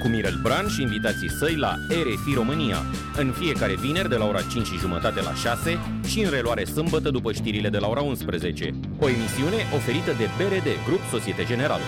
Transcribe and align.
Cu 0.00 0.08
Mirel 0.08 0.38
Bran 0.42 0.68
și 0.68 0.82
invitații 0.82 1.30
săi 1.30 1.56
la 1.56 1.74
RFI 1.88 2.34
România, 2.34 2.82
în 3.16 3.32
fiecare 3.32 3.74
vineri 3.74 4.08
de 4.08 4.16
la 4.16 4.24
ora 4.24 4.42
5 4.42 4.66
și 4.66 4.78
jumătate 4.78 5.20
la 5.20 5.34
6 5.34 5.78
și 6.06 6.20
în 6.20 6.30
reluare 6.30 6.64
sâmbătă 6.64 7.10
după 7.10 7.32
știrile 7.32 7.68
de 7.68 7.78
la 7.78 7.88
ora 7.88 8.00
11. 8.00 8.74
O 8.98 9.08
emisiune 9.08 9.56
oferită 9.74 10.12
de 10.18 10.28
BRD, 10.36 10.68
Grup 10.86 11.00
Societe 11.10 11.44
Generală. 11.44 11.82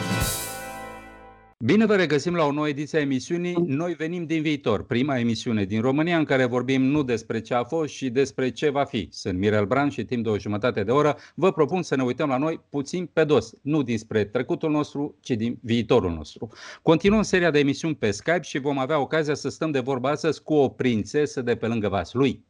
Bine 1.65 1.87
vă 1.87 1.97
regăsim 1.97 2.34
la 2.34 2.45
o 2.45 2.52
nouă 2.52 2.69
ediție 2.69 2.98
a 2.98 3.01
emisiunii 3.01 3.55
Noi 3.66 3.95
venim 3.95 4.27
din 4.27 4.43
viitor, 4.43 4.87
prima 4.87 5.19
emisiune 5.19 5.65
din 5.65 5.80
România 5.80 6.19
în 6.19 6.25
care 6.25 6.45
vorbim 6.45 6.83
nu 6.83 7.03
despre 7.03 7.41
ce 7.41 7.55
a 7.55 7.65
fost 7.65 7.93
și 7.93 8.11
despre 8.11 8.51
ce 8.51 8.69
va 8.70 8.84
fi. 8.84 9.09
Sunt 9.11 9.39
Mirel 9.39 9.67
Bran 9.67 9.89
și 9.89 10.05
timp 10.05 10.23
de 10.23 10.29
o 10.29 10.39
jumătate 10.39 10.83
de 10.83 10.91
oră 10.91 11.17
vă 11.34 11.53
propun 11.53 11.83
să 11.83 11.97
ne 11.97 12.03
uităm 12.03 12.29
la 12.29 12.37
noi 12.37 12.61
puțin 12.70 13.06
pe 13.12 13.25
dos, 13.25 13.53
nu 13.62 13.83
dinspre 13.83 14.25
trecutul 14.25 14.70
nostru, 14.70 15.17
ci 15.20 15.30
din 15.30 15.59
viitorul 15.62 16.11
nostru. 16.11 16.48
Continuăm 16.83 17.23
seria 17.23 17.51
de 17.51 17.59
emisiuni 17.59 17.95
pe 17.95 18.11
Skype 18.11 18.42
și 18.42 18.59
vom 18.59 18.79
avea 18.79 18.98
ocazia 18.98 19.34
să 19.34 19.48
stăm 19.48 19.70
de 19.70 19.81
vorba 19.81 20.11
astăzi 20.11 20.42
cu 20.42 20.55
o 20.55 20.69
prințesă 20.69 21.42
de 21.42 21.56
pe 21.56 21.67
lângă 21.67 21.89
Vaslui, 21.89 22.45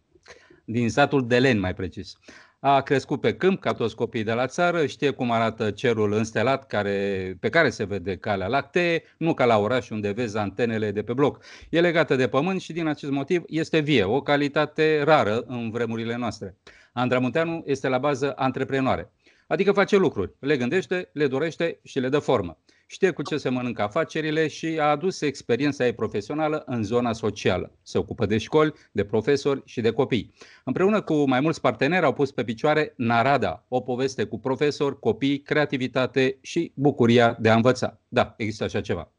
din 0.65 0.91
satul 0.91 1.27
Delen 1.27 1.59
mai 1.59 1.75
precis 1.75 2.17
a 2.65 2.81
crescut 2.81 3.21
pe 3.21 3.35
câmp, 3.35 3.61
ca 3.61 3.73
toți 3.73 3.95
copiii 3.95 4.25
de 4.25 4.33
la 4.33 4.47
țară, 4.47 4.87
știe 4.87 5.11
cum 5.11 5.31
arată 5.31 5.71
cerul 5.71 6.13
înstelat 6.13 6.67
care, 6.67 7.37
pe 7.41 7.49
care 7.49 7.71
se 7.71 7.85
vede 7.85 8.17
calea 8.17 8.47
lactee, 8.47 9.03
nu 9.19 9.35
ca 9.35 9.45
la 9.45 9.59
oraș 9.59 9.91
unde 9.91 10.11
vezi 10.11 10.37
antenele 10.37 10.91
de 10.91 11.03
pe 11.03 11.13
bloc. 11.13 11.45
E 11.71 11.81
legată 11.81 12.17
de 12.17 12.29
pământ 12.29 12.61
și 12.61 12.73
din 12.73 12.87
acest 12.87 13.13
motiv 13.13 13.43
este 13.47 13.79
vie, 13.79 14.05
o 14.05 14.21
calitate 14.21 15.03
rară 15.03 15.45
în 15.47 15.71
vremurile 15.71 16.17
noastre. 16.17 16.57
Andra 16.93 17.19
Munteanu 17.19 17.63
este 17.67 17.89
la 17.89 17.99
bază 17.99 18.33
antreprenoare, 18.37 19.13
adică 19.47 19.73
face 19.73 19.97
lucruri, 19.97 20.33
le 20.39 20.57
gândește, 20.57 21.09
le 21.13 21.27
dorește 21.27 21.79
și 21.83 21.99
le 21.99 22.09
dă 22.09 22.19
formă 22.19 22.59
știe 22.93 23.11
cu 23.11 23.23
ce 23.23 23.37
se 23.37 23.49
mănâncă 23.49 23.83
afacerile 23.83 24.49
și 24.49 24.79
a 24.81 24.85
adus 24.85 25.21
experiența 25.21 25.85
ei 25.85 25.93
profesională 25.93 26.63
în 26.67 26.83
zona 26.83 27.13
socială. 27.13 27.73
Se 27.83 27.99
ocupă 27.99 28.27
de 28.27 28.39
școli, 28.39 28.73
de 28.93 29.05
profesori 29.05 29.63
și 29.65 29.81
de 29.81 29.91
copii. 29.91 30.35
Împreună 30.65 31.01
cu 31.01 31.29
mai 31.29 31.41
mulți 31.41 31.61
parteneri 31.61 32.05
au 32.05 32.13
pus 32.13 32.33
pe 32.33 32.45
picioare 32.45 32.93
Narada, 32.97 33.65
o 33.69 33.81
poveste 33.81 34.25
cu 34.25 34.39
profesori, 34.39 34.99
copii, 34.99 35.41
creativitate 35.41 36.39
și 36.41 36.73
bucuria 36.75 37.37
de 37.41 37.49
a 37.49 37.55
învăța. 37.55 38.01
Da, 38.09 38.35
există 38.37 38.65
așa 38.65 38.81
ceva. 38.81 39.13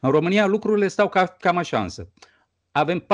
În 0.00 0.10
România 0.10 0.46
lucrurile 0.46 0.88
stau 0.88 1.08
ca, 1.08 1.24
cam 1.24 1.56
așa 1.56 1.82
însă 1.82 2.08
avem 2.78 3.06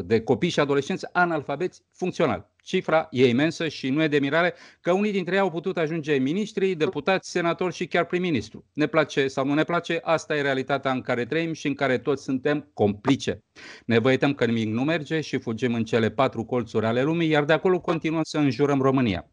42% 0.00 0.04
de 0.04 0.20
copii 0.20 0.48
și 0.48 0.60
adolescenți 0.60 1.06
analfabeți 1.12 1.82
funcțional. 1.92 2.52
Cifra 2.62 3.08
e 3.10 3.28
imensă 3.28 3.68
și 3.68 3.90
nu 3.90 4.02
e 4.02 4.08
de 4.08 4.18
mirare 4.18 4.54
că 4.80 4.92
unii 4.92 5.12
dintre 5.12 5.34
ei 5.34 5.40
au 5.40 5.50
putut 5.50 5.76
ajunge 5.76 6.14
miniștri, 6.14 6.74
deputați, 6.74 7.30
senatori 7.30 7.74
și 7.74 7.86
chiar 7.86 8.04
prim-ministru. 8.04 8.64
Ne 8.72 8.86
place 8.86 9.28
sau 9.28 9.46
nu 9.46 9.54
ne 9.54 9.64
place, 9.64 10.00
asta 10.02 10.36
e 10.36 10.40
realitatea 10.40 10.90
în 10.90 11.00
care 11.00 11.24
trăim 11.24 11.52
și 11.52 11.66
în 11.66 11.74
care 11.74 11.98
toți 11.98 12.22
suntem 12.22 12.70
complice. 12.74 13.44
Ne 13.86 13.98
văităm 13.98 14.34
că 14.34 14.44
nimic 14.44 14.68
nu 14.68 14.82
merge 14.82 15.20
și 15.20 15.38
fugim 15.38 15.74
în 15.74 15.84
cele 15.84 16.10
patru 16.10 16.44
colțuri 16.44 16.86
ale 16.86 17.02
lumii, 17.02 17.28
iar 17.28 17.44
de 17.44 17.52
acolo 17.52 17.80
continuăm 17.80 18.22
să 18.22 18.38
înjurăm 18.38 18.80
România. 18.80 19.30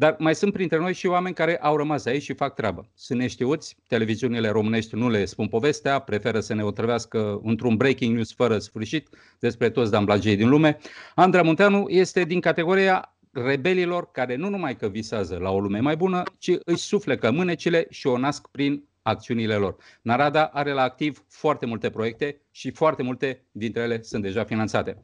Dar 0.00 0.16
mai 0.18 0.34
sunt 0.34 0.52
printre 0.52 0.78
noi 0.78 0.94
și 0.94 1.06
oameni 1.06 1.34
care 1.34 1.56
au 1.56 1.76
rămas 1.76 2.04
aici 2.04 2.22
și 2.22 2.34
fac 2.34 2.54
treabă. 2.54 2.88
Sunt 2.94 3.18
neștiuți, 3.18 3.76
televiziunile 3.86 4.48
românești 4.48 4.94
nu 4.94 5.08
le 5.08 5.24
spun 5.24 5.48
povestea, 5.48 5.98
preferă 5.98 6.40
să 6.40 6.54
ne 6.54 6.64
otrăvească 6.64 7.40
într-un 7.42 7.76
breaking 7.76 8.14
news 8.14 8.32
fără 8.34 8.58
sfârșit 8.58 9.08
despre 9.38 9.70
toți 9.70 9.90
damblagei 9.90 10.36
din 10.36 10.48
lume. 10.48 10.78
Andra 11.14 11.42
Munteanu 11.42 11.88
este 11.88 12.24
din 12.24 12.40
categoria 12.40 13.16
rebelilor 13.32 14.10
care 14.10 14.36
nu 14.36 14.48
numai 14.48 14.76
că 14.76 14.88
visează 14.88 15.38
la 15.40 15.50
o 15.50 15.60
lume 15.60 15.80
mai 15.80 15.96
bună, 15.96 16.22
ci 16.38 16.50
își 16.64 16.82
suflecă 16.82 17.30
mânecile 17.30 17.86
și 17.90 18.06
o 18.06 18.18
nasc 18.18 18.48
prin 18.48 18.84
acțiunile 19.02 19.54
lor. 19.54 19.76
Narada 20.02 20.44
are 20.44 20.72
la 20.72 20.82
activ 20.82 21.24
foarte 21.28 21.66
multe 21.66 21.90
proiecte 21.90 22.40
și 22.50 22.70
foarte 22.70 23.02
multe 23.02 23.44
dintre 23.52 23.82
ele 23.82 24.02
sunt 24.02 24.22
deja 24.22 24.44
finanțate. 24.44 25.02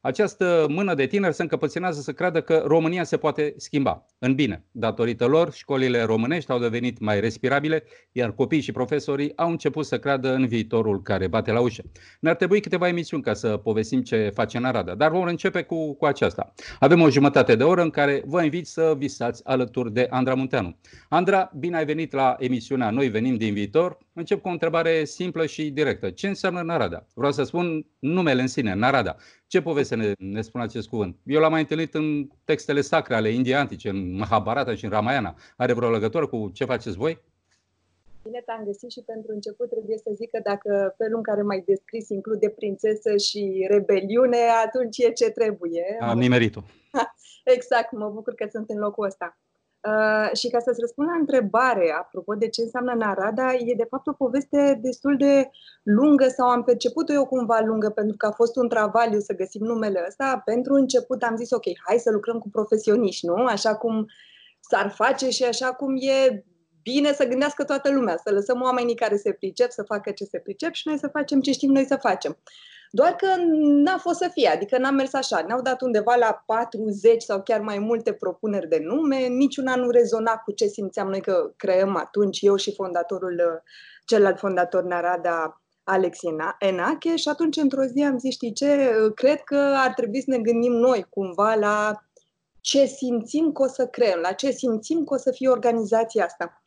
Această 0.00 0.66
mână 0.68 0.94
de 0.94 1.06
tineri 1.06 1.34
se 1.34 1.42
încăpățânează 1.42 2.00
să 2.00 2.12
creadă 2.12 2.40
că 2.40 2.62
România 2.66 3.04
se 3.04 3.16
poate 3.16 3.54
schimba 3.56 4.06
în 4.18 4.34
bine. 4.34 4.64
Datorită 4.70 5.24
lor, 5.24 5.52
școlile 5.52 6.02
românești 6.02 6.50
au 6.50 6.58
devenit 6.58 6.98
mai 6.98 7.20
respirabile, 7.20 7.84
iar 8.12 8.32
copiii 8.32 8.62
și 8.62 8.72
profesorii 8.72 9.32
au 9.36 9.50
început 9.50 9.86
să 9.86 9.98
creadă 9.98 10.34
în 10.34 10.46
viitorul 10.46 11.02
care 11.02 11.26
bate 11.26 11.52
la 11.52 11.60
ușă. 11.60 11.82
Ne-ar 12.20 12.36
trebui 12.36 12.60
câteva 12.60 12.88
emisiuni 12.88 13.22
ca 13.22 13.34
să 13.34 13.56
povestim 13.56 14.02
ce 14.02 14.30
face 14.34 14.56
în 14.56 14.64
Arada, 14.64 14.94
dar 14.94 15.10
vom 15.10 15.22
începe 15.22 15.62
cu, 15.62 15.94
cu 15.94 16.04
aceasta. 16.04 16.54
Avem 16.78 17.00
o 17.00 17.10
jumătate 17.10 17.56
de 17.56 17.64
oră 17.64 17.82
în 17.82 17.90
care 17.90 18.22
vă 18.26 18.42
invit 18.42 18.66
să 18.66 18.94
visați 18.98 19.42
alături 19.44 19.92
de 19.92 20.06
Andra 20.10 20.34
Munteanu. 20.34 20.76
Andra, 21.08 21.50
bine 21.58 21.76
ai 21.76 21.84
venit 21.84 22.12
la 22.12 22.36
emisiunea 22.38 22.90
Noi 22.90 23.08
venim 23.08 23.36
din 23.36 23.52
viitor. 23.52 23.98
Încep 24.18 24.40
cu 24.40 24.48
o 24.48 24.50
întrebare 24.50 25.04
simplă 25.04 25.46
și 25.46 25.70
directă. 25.70 26.10
Ce 26.10 26.28
înseamnă 26.28 26.62
Narada? 26.62 27.06
Vreau 27.14 27.32
să 27.32 27.42
spun 27.42 27.86
numele 27.98 28.40
în 28.40 28.46
sine, 28.46 28.74
Narada. 28.74 29.16
Ce 29.46 29.62
poveste 29.62 29.94
ne, 29.94 30.12
ne 30.18 30.40
spune 30.40 30.64
acest 30.64 30.88
cuvânt? 30.88 31.16
Eu 31.24 31.40
l-am 31.40 31.50
mai 31.50 31.60
întâlnit 31.60 31.94
în 31.94 32.28
textele 32.44 32.80
sacre 32.80 33.14
ale 33.14 33.28
Indiei 33.28 33.54
antice, 33.54 33.88
în 33.88 34.16
Mahabharata 34.16 34.74
și 34.74 34.84
în 34.84 34.90
Ramayana. 34.90 35.34
Are 35.56 35.72
vreo 35.72 35.90
legătură 35.90 36.26
cu 36.26 36.50
ce 36.54 36.64
faceți 36.64 36.96
voi? 36.96 37.22
Bine 38.22 38.42
te-am 38.44 38.64
găsit 38.64 38.90
și 38.90 39.02
pentru 39.06 39.32
început 39.32 39.70
trebuie 39.70 39.98
să 39.98 40.10
zic 40.14 40.30
că 40.30 40.40
dacă 40.44 40.94
felul 40.96 41.16
în 41.16 41.22
care 41.22 41.42
m-ai 41.42 41.62
descris 41.66 42.08
include 42.08 42.48
prințesă 42.48 43.16
și 43.16 43.66
rebeliune, 43.70 44.38
atunci 44.64 44.98
e 44.98 45.10
ce 45.10 45.30
trebuie. 45.30 45.96
Am 46.00 46.18
nimerit-o. 46.18 46.60
exact, 47.56 47.92
mă 47.92 48.08
bucur 48.14 48.34
că 48.34 48.46
sunt 48.50 48.70
în 48.70 48.78
locul 48.78 49.06
ăsta. 49.06 49.38
Uh, 49.86 50.36
și 50.36 50.48
ca 50.48 50.58
să-ți 50.58 50.80
răspund 50.80 51.08
la 51.08 51.14
întrebare, 51.18 51.94
apropo 51.98 52.34
de 52.34 52.48
ce 52.48 52.62
înseamnă 52.62 52.94
Narada, 52.94 53.54
e 53.54 53.74
de 53.76 53.86
fapt 53.90 54.06
o 54.06 54.12
poveste 54.12 54.78
destul 54.82 55.16
de 55.16 55.50
lungă 55.82 56.28
sau 56.28 56.48
am 56.48 56.62
perceput-o 56.62 57.12
eu 57.12 57.26
cumva 57.26 57.60
lungă 57.60 57.90
pentru 57.90 58.16
că 58.16 58.26
a 58.26 58.30
fost 58.30 58.56
un 58.56 58.68
travaliu 58.68 59.20
să 59.20 59.34
găsim 59.34 59.64
numele 59.64 60.04
ăsta. 60.06 60.42
Pentru 60.44 60.74
început 60.74 61.22
am 61.22 61.36
zis, 61.36 61.50
ok, 61.50 61.64
hai 61.86 61.98
să 61.98 62.10
lucrăm 62.10 62.38
cu 62.38 62.48
profesioniști, 62.48 63.26
nu? 63.26 63.34
Așa 63.34 63.76
cum 63.76 64.06
s-ar 64.60 64.90
face 64.90 65.30
și 65.30 65.44
așa 65.44 65.72
cum 65.72 65.96
e 65.96 66.44
bine 66.82 67.12
să 67.12 67.26
gândească 67.26 67.64
toată 67.64 67.92
lumea, 67.92 68.16
să 68.24 68.32
lăsăm 68.32 68.62
oamenii 68.62 68.94
care 68.94 69.16
se 69.16 69.32
pricep 69.32 69.70
să 69.70 69.82
facă 69.82 70.10
ce 70.10 70.24
se 70.24 70.38
pricep 70.38 70.72
și 70.72 70.88
noi 70.88 70.98
să 70.98 71.08
facem 71.08 71.40
ce 71.40 71.52
știm 71.52 71.72
noi 71.72 71.84
să 71.84 71.96
facem. 71.96 72.36
Doar 72.90 73.16
că 73.16 73.26
n-a 73.58 73.98
fost 73.98 74.18
să 74.18 74.28
fie, 74.32 74.48
adică 74.48 74.78
n-a 74.78 74.90
mers 74.90 75.12
așa. 75.12 75.44
Ne-au 75.46 75.62
dat 75.62 75.80
undeva 75.80 76.14
la 76.14 76.42
40 76.46 77.22
sau 77.22 77.42
chiar 77.42 77.60
mai 77.60 77.78
multe 77.78 78.12
propuneri 78.12 78.68
de 78.68 78.78
nume, 78.82 79.26
niciuna 79.26 79.76
nu 79.76 79.90
rezona 79.90 80.36
cu 80.36 80.52
ce 80.52 80.66
simțeam 80.66 81.08
noi 81.08 81.20
că 81.20 81.52
creăm 81.56 81.96
atunci, 81.96 82.40
eu 82.40 82.56
și 82.56 82.74
fondatorul, 82.74 83.62
celălalt 84.04 84.38
fondator 84.38 84.82
Narada, 84.82 85.62
Alex 85.82 86.18
Enache 86.58 87.16
și 87.16 87.28
atunci 87.28 87.56
într-o 87.56 87.84
zi 87.84 88.02
am 88.02 88.18
zis, 88.18 88.32
știi 88.32 88.52
ce, 88.52 88.92
cred 89.14 89.40
că 89.40 89.74
ar 89.76 89.94
trebui 89.94 90.20
să 90.20 90.30
ne 90.30 90.38
gândim 90.38 90.72
noi 90.72 91.06
cumva 91.10 91.54
la 91.54 92.02
ce 92.60 92.84
simțim 92.84 93.52
că 93.52 93.62
o 93.62 93.66
să 93.66 93.86
creăm, 93.86 94.20
la 94.20 94.32
ce 94.32 94.50
simțim 94.50 95.04
că 95.04 95.14
o 95.14 95.16
să 95.16 95.30
fie 95.30 95.48
organizația 95.48 96.24
asta. 96.24 96.57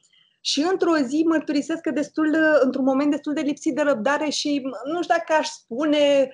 Și 0.42 0.66
într-o 0.72 0.98
zi 0.98 1.24
mărturisesc 1.28 1.82
că 1.82 1.92
destul 1.92 2.32
de, 2.32 2.38
într-un 2.60 2.84
moment 2.84 3.12
destul 3.12 3.34
de 3.34 3.42
lipsit 3.42 3.76
de 3.76 3.82
răbdare 3.82 4.30
și 4.30 4.62
nu 4.84 5.02
știu 5.02 5.16
dacă 5.16 5.34
aș 5.40 5.48
spune 5.48 6.32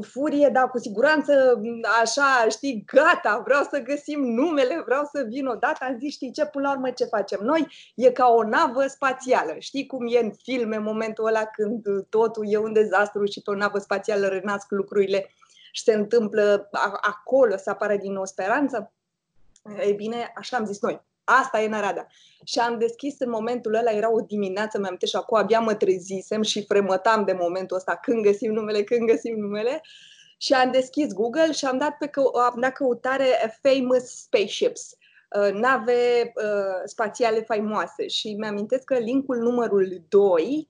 furie, 0.00 0.48
dar 0.52 0.70
cu 0.70 0.78
siguranță 0.78 1.60
așa, 2.02 2.46
știi, 2.50 2.84
gata, 2.86 3.42
vreau 3.44 3.62
să 3.70 3.78
găsim 3.78 4.20
numele, 4.20 4.82
vreau 4.84 5.08
să 5.12 5.24
vin 5.28 5.46
odată. 5.46 5.84
Am 5.84 5.98
zis, 5.98 6.12
știi 6.12 6.32
ce, 6.32 6.46
până 6.46 6.68
la 6.68 6.74
urmă 6.74 6.90
ce 6.90 7.04
facem 7.04 7.40
noi? 7.42 7.66
E 7.94 8.10
ca 8.10 8.28
o 8.28 8.42
navă 8.42 8.86
spațială. 8.86 9.54
Știi 9.58 9.86
cum 9.86 10.06
e 10.06 10.18
în 10.18 10.32
filme 10.42 10.78
momentul 10.78 11.26
ăla 11.26 11.44
când 11.44 11.84
totul 12.08 12.44
e 12.48 12.56
un 12.56 12.72
dezastru 12.72 13.24
și 13.24 13.42
pe 13.42 13.50
o 13.50 13.54
navă 13.54 13.78
spațială 13.78 14.26
renasc 14.26 14.70
lucrurile 14.70 15.34
și 15.72 15.82
se 15.82 15.92
întâmplă 15.92 16.68
acolo 17.00 17.56
să 17.56 17.70
apară 17.70 17.96
din 17.96 18.12
nou 18.12 18.26
speranță? 18.26 18.92
Ei 19.78 19.92
bine, 19.92 20.32
așa 20.36 20.56
am 20.56 20.64
zis 20.64 20.80
noi 20.80 21.08
Asta 21.24 21.60
e 21.60 21.68
Narada. 21.68 22.06
Și 22.44 22.58
am 22.58 22.78
deschis 22.78 23.14
în 23.18 23.30
momentul 23.30 23.74
ăla, 23.74 23.90
era 23.90 24.12
o 24.12 24.20
dimineață, 24.20 24.78
mi-am 24.78 24.96
și 25.06 25.16
acum 25.16 25.38
abia 25.38 25.60
mă 25.60 25.74
trezisem 25.74 26.42
și 26.42 26.64
fremătam 26.64 27.24
de 27.24 27.32
momentul 27.32 27.76
ăsta, 27.76 27.96
când 27.96 28.22
găsim 28.22 28.52
numele, 28.52 28.82
când 28.82 29.08
găsim 29.08 29.38
numele. 29.38 29.80
Și 30.38 30.52
am 30.52 30.70
deschis 30.70 31.12
Google 31.12 31.52
și 31.52 31.64
am 31.64 31.78
dat 31.78 31.96
pe 31.98 32.06
că, 32.06 32.22
am 32.34 32.60
dat 32.60 32.72
căutare 32.72 33.58
Famous 33.62 34.04
Spaceships, 34.04 34.96
uh, 35.36 35.52
nave 35.52 36.32
uh, 36.34 36.80
spațiale 36.84 37.40
faimoase. 37.40 38.08
Și 38.08 38.34
mi-amintesc 38.38 38.84
că 38.84 38.98
linkul 38.98 39.36
numărul 39.36 40.02
2 40.08 40.68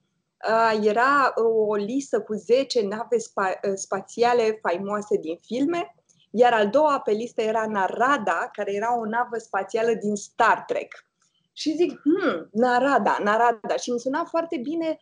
uh, 0.49 0.85
era 0.85 1.33
o 1.35 1.75
listă 1.75 2.21
cu 2.21 2.33
10 2.33 2.81
nave 2.81 3.17
spa- 3.17 3.73
spațiale 3.73 4.59
faimoase 4.61 5.17
din 5.17 5.37
filme 5.41 5.95
Iar 6.31 6.53
al 6.53 6.69
doua 6.69 6.99
pe 6.99 7.11
listă 7.11 7.41
era 7.41 7.65
Narada, 7.67 8.49
care 8.51 8.73
era 8.73 8.99
o 8.99 9.05
navă 9.05 9.37
spațială 9.37 9.93
din 9.93 10.15
Star 10.15 10.63
Trek. 10.67 11.05
Și 11.53 11.75
zic, 11.75 12.01
hmm, 12.01 12.47
Narada, 12.51 13.17
Narada. 13.23 13.75
Și 13.75 13.89
îmi 13.89 13.99
suna 13.99 14.23
foarte 14.23 14.57
bine 14.57 14.97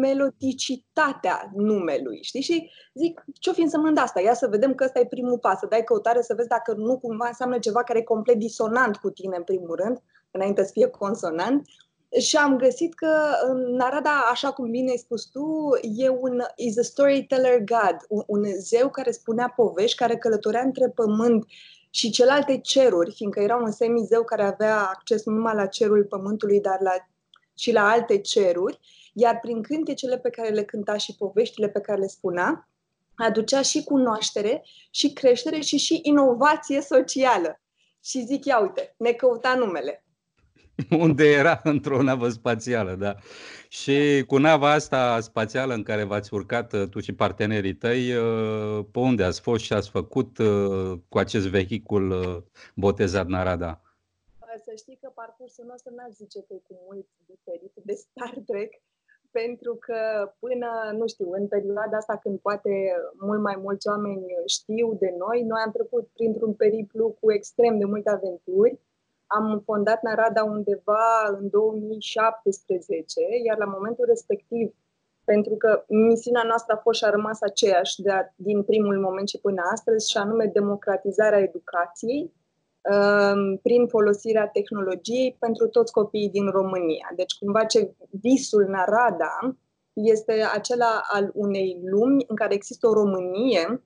melodicitatea 0.00 1.50
numelui, 1.54 2.22
știi? 2.22 2.40
Și 2.40 2.70
zic, 2.94 3.24
ce-o 3.40 3.52
fi 3.52 3.60
însemnând 3.60 3.98
asta? 3.98 4.20
Ia 4.20 4.34
să 4.34 4.46
vedem 4.46 4.74
că 4.74 4.84
ăsta 4.84 4.98
e 4.98 5.06
primul 5.06 5.38
pas, 5.38 5.58
să 5.58 5.66
dai 5.66 5.84
căutare 5.84 6.22
să 6.22 6.34
vezi 6.34 6.48
dacă 6.48 6.72
nu 6.72 6.98
cumva 6.98 7.26
înseamnă 7.26 7.58
ceva 7.58 7.82
care 7.82 7.98
e 7.98 8.02
complet 8.02 8.36
disonant 8.36 8.96
cu 8.96 9.10
tine, 9.10 9.36
în 9.36 9.42
primul 9.42 9.74
rând, 9.74 10.02
înainte 10.30 10.64
să 10.64 10.70
fie 10.72 10.88
consonant. 10.88 11.68
Și 12.20 12.36
am 12.36 12.56
găsit 12.56 12.94
că 12.94 13.30
Narada, 13.66 14.28
așa 14.30 14.52
cum 14.52 14.70
bine 14.70 14.90
ai 14.90 14.96
spus 14.96 15.24
tu, 15.24 15.68
e 15.96 16.08
un 16.08 16.42
is 16.56 16.78
a 16.78 16.82
storyteller 16.82 17.58
god, 17.58 17.96
un, 18.08 18.22
un 18.26 18.44
zeu 18.58 18.90
care 18.90 19.10
spunea 19.10 19.52
povești, 19.56 19.96
care 19.96 20.16
călătorea 20.16 20.62
între 20.62 20.88
pământ 20.88 21.44
și 21.90 22.10
celelalte 22.10 22.58
ceruri, 22.58 23.12
fiindcă 23.12 23.40
era 23.40 23.56
un 23.56 23.70
semizeu 23.70 24.24
care 24.24 24.42
avea 24.42 24.80
acces 24.80 25.24
nu 25.24 25.32
numai 25.32 25.54
la 25.54 25.66
cerul 25.66 26.04
pământului, 26.04 26.60
dar 26.60 26.80
la, 26.80 26.92
și 27.54 27.72
la 27.72 27.90
alte 27.90 28.18
ceruri, 28.18 28.78
iar 29.12 29.38
prin 29.40 29.62
cântecele 29.62 30.18
pe 30.18 30.30
care 30.30 30.48
le 30.48 30.64
cânta 30.64 30.96
și 30.96 31.16
poveștile 31.16 31.68
pe 31.68 31.80
care 31.80 32.00
le 32.00 32.06
spunea, 32.06 32.68
aducea 33.16 33.62
și 33.62 33.84
cunoaștere, 33.84 34.64
și 34.90 35.12
creștere, 35.12 35.60
și 35.60 35.76
și 35.76 36.00
inovație 36.02 36.80
socială. 36.80 37.60
Și 38.04 38.24
zic, 38.24 38.44
ia 38.44 38.60
uite, 38.60 38.94
ne 38.98 39.12
căuta 39.12 39.54
numele. 39.54 40.05
unde 41.04 41.24
era 41.24 41.60
într-o 41.64 42.02
navă 42.02 42.28
spațială, 42.28 42.94
da. 42.94 43.14
Și 43.68 44.24
cu 44.26 44.36
nava 44.36 44.72
asta 44.72 45.20
spațială 45.20 45.74
în 45.74 45.82
care 45.82 46.04
v-ați 46.04 46.34
urcat 46.34 46.72
uh, 46.72 46.88
tu 46.88 47.00
și 47.00 47.14
partenerii 47.14 47.74
tăi, 47.74 48.14
uh, 48.14 48.84
pe 48.92 48.98
unde 48.98 49.22
ați 49.22 49.40
fost 49.40 49.62
și 49.64 49.72
ați 49.72 49.90
făcut 49.90 50.38
uh, 50.38 50.98
cu 51.08 51.18
acest 51.18 51.46
vehicul 51.46 52.06
botezat 52.74 53.26
Narada? 53.26 53.80
Să 54.64 54.72
știi 54.76 54.98
că 55.02 55.10
parcursul 55.14 55.64
nostru 55.68 55.94
n-aș 55.94 56.12
zice 56.12 56.38
că 56.40 56.52
e 56.54 56.68
cu 56.68 56.74
mult 56.86 57.06
diferit 57.26 57.72
de 57.82 57.92
Star 57.92 58.34
Trek, 58.46 58.72
pentru 59.30 59.74
că 59.74 59.98
până, 60.38 60.68
nu 60.98 61.06
știu, 61.06 61.30
în 61.30 61.46
perioada 61.48 61.96
asta 61.96 62.16
când 62.16 62.38
poate 62.38 62.70
mult 63.18 63.40
mai 63.40 63.56
mulți 63.56 63.88
oameni 63.88 64.24
știu 64.46 64.94
de 64.94 65.14
noi, 65.18 65.42
noi 65.42 65.60
am 65.64 65.72
trecut 65.72 66.08
printr-un 66.12 66.54
periplu 66.54 67.16
cu 67.20 67.32
extrem 67.32 67.78
de 67.78 67.84
multe 67.84 68.10
aventuri, 68.10 68.80
am 69.26 69.62
fondat 69.64 70.02
Narada 70.02 70.44
undeva 70.44 71.36
în 71.38 71.48
2017, 71.50 73.20
iar 73.44 73.58
la 73.58 73.64
momentul 73.64 74.04
respectiv, 74.08 74.74
pentru 75.24 75.54
că 75.54 75.84
misiunea 75.88 76.42
noastră 76.42 76.74
a 76.74 76.80
fost 76.82 76.98
și 76.98 77.04
a 77.04 77.10
rămas 77.10 77.40
aceeași 77.40 78.02
de 78.02 78.10
a, 78.10 78.22
din 78.36 78.62
primul 78.62 79.00
moment 79.00 79.28
și 79.28 79.38
până 79.38 79.62
astăzi, 79.72 80.10
și 80.10 80.16
anume 80.16 80.46
democratizarea 80.46 81.38
educației 81.38 82.22
um, 82.22 83.56
prin 83.56 83.86
folosirea 83.86 84.46
tehnologiei 84.46 85.36
pentru 85.38 85.68
toți 85.68 85.92
copiii 85.92 86.30
din 86.30 86.48
România. 86.48 87.12
Deci, 87.16 87.38
cumva, 87.38 87.64
ce 87.64 87.94
visul 88.10 88.64
Narada 88.64 89.56
este 89.92 90.44
acela 90.54 91.00
al 91.12 91.30
unei 91.34 91.80
lumi 91.84 92.24
în 92.28 92.36
care 92.36 92.54
există 92.54 92.88
o 92.88 92.92
Românie 92.92 93.82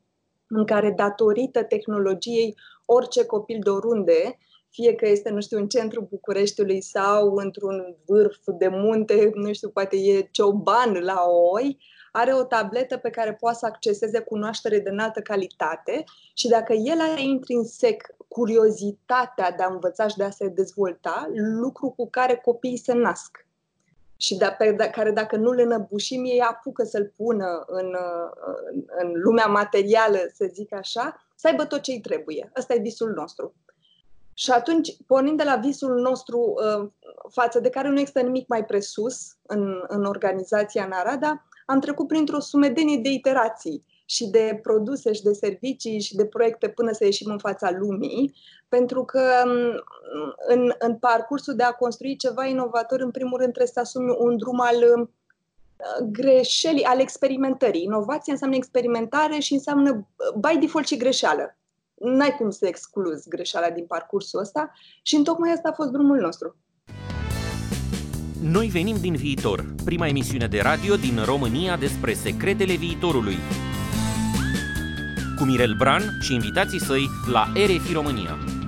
în 0.49 0.65
care, 0.65 0.91
datorită 0.91 1.63
tehnologiei, 1.63 2.57
orice 2.85 3.25
copil 3.25 3.59
de 3.63 3.71
oriunde 3.71 4.39
fie 4.70 4.94
că 4.94 5.08
este, 5.08 5.31
nu 5.31 5.40
știu, 5.40 5.58
în 5.58 5.69
centrul 5.69 6.06
Bucureștiului 6.11 6.81
sau 6.81 7.34
într-un 7.34 7.96
vârf 8.06 8.38
de 8.46 8.69
munte, 8.69 9.31
nu 9.34 9.52
știu, 9.52 9.69
poate 9.69 9.96
e 9.96 10.28
cioban 10.31 10.93
la 10.93 11.25
oi, 11.52 11.78
are 12.12 12.34
o 12.34 12.44
tabletă 12.44 12.96
pe 12.96 13.11
care 13.11 13.34
poate 13.34 13.58
să 13.58 13.67
acceseze 13.67 14.20
cunoaștere 14.20 14.78
de 14.78 14.90
înaltă 14.90 15.20
calitate 15.20 16.05
și 16.34 16.49
dacă 16.49 16.72
el 16.72 17.00
are 17.00 17.22
intrinsec 17.22 18.02
curiozitatea 18.28 19.52
de 19.52 19.62
a 19.62 19.72
învăța 19.72 20.08
și 20.08 20.17
de 20.17 20.25
a 20.25 20.31
se 20.31 20.49
dezvolta, 20.49 21.31
lucru 21.34 21.90
cu 21.96 22.11
care 22.11 22.40
copiii 22.44 22.76
se 22.76 22.93
nasc 22.93 23.44
și 24.17 24.37
de, 24.37 24.55
pe 24.58 24.72
de, 24.72 24.90
care 24.90 25.11
dacă 25.11 25.37
nu 25.37 25.52
le 25.52 25.64
năbușim, 25.64 26.25
ei 26.25 26.40
apucă 26.40 26.84
să-l 26.84 27.12
pună 27.17 27.64
în, 27.67 27.96
în, 28.72 28.84
în 29.02 29.12
lumea 29.20 29.46
materială, 29.46 30.19
să 30.34 30.49
zic 30.52 30.75
așa, 30.75 31.26
să 31.34 31.46
aibă 31.46 31.64
tot 31.64 31.81
ce 31.81 31.93
îi 31.93 32.00
trebuie. 32.00 32.52
Ăsta 32.56 32.75
e 32.75 32.78
visul 32.78 33.11
nostru. 33.11 33.55
Și 34.41 34.51
atunci, 34.51 34.97
pornind 35.07 35.37
de 35.37 35.45
la 35.45 35.57
visul 35.57 36.01
nostru, 36.01 36.39
uh, 36.39 36.89
față 37.31 37.61
de 37.61 37.71
care 37.71 37.89
nu 37.89 37.99
există 37.99 38.21
nimic 38.21 38.49
mai 38.49 38.65
presus 38.65 39.37
în, 39.47 39.85
în 39.89 40.05
organizația 40.05 40.87
Narada, 40.87 41.45
am 41.67 41.81
trecut 41.81 42.07
printr-o 42.07 42.41
sumedenie 42.41 42.97
de 42.97 43.09
iterații 43.09 43.85
și 44.05 44.27
de 44.27 44.59
produse 44.63 45.13
și 45.13 45.23
de 45.23 45.33
servicii 45.33 46.01
și 46.01 46.17
de 46.17 46.27
proiecte 46.27 46.69
până 46.69 46.93
să 46.93 47.05
ieșim 47.05 47.31
în 47.31 47.39
fața 47.39 47.71
lumii, 47.71 48.35
pentru 48.69 49.05
că 49.05 49.23
um, 49.45 49.83
în, 50.49 50.73
în 50.79 50.97
parcursul 50.97 51.55
de 51.55 51.63
a 51.63 51.73
construi 51.73 52.17
ceva 52.17 52.45
inovator, 52.45 53.01
în 53.01 53.11
primul 53.11 53.39
rând 53.39 53.53
trebuie 53.53 53.73
să 53.75 53.81
asumi 53.81 54.17
un 54.19 54.37
drum 54.37 54.61
al 54.61 54.77
uh, 54.77 55.09
greșelii, 56.11 56.85
al 56.85 57.01
experimentării. 57.01 57.83
Inovație 57.83 58.33
înseamnă 58.33 58.57
experimentare 58.57 59.39
și 59.39 59.53
înseamnă 59.53 59.91
uh, 59.91 60.51
by 60.51 60.59
default 60.59 60.87
și 60.87 60.97
greșeală 60.97 61.55
n-ai 62.00 62.37
cum 62.37 62.50
să 62.50 62.67
excluzi 62.67 63.29
greșeala 63.29 63.70
din 63.70 63.85
parcursul 63.87 64.41
ăsta 64.41 64.73
și 65.02 65.17
în 65.17 65.25
tocmai 65.25 65.50
asta 65.50 65.69
a 65.69 65.73
fost 65.73 65.91
drumul 65.91 66.19
nostru. 66.19 66.56
Noi 68.43 68.67
venim 68.67 68.97
din 69.00 69.14
viitor, 69.14 69.75
prima 69.85 70.06
emisiune 70.06 70.47
de 70.47 70.61
radio 70.61 70.97
din 70.97 71.23
România 71.25 71.76
despre 71.76 72.12
secretele 72.12 72.75
viitorului. 72.75 73.37
Cu 75.38 75.44
Mirel 75.44 75.75
Bran 75.79 76.02
și 76.20 76.35
invitații 76.35 76.81
săi 76.81 77.06
la 77.32 77.44
RFI 77.55 77.93
România. 77.93 78.60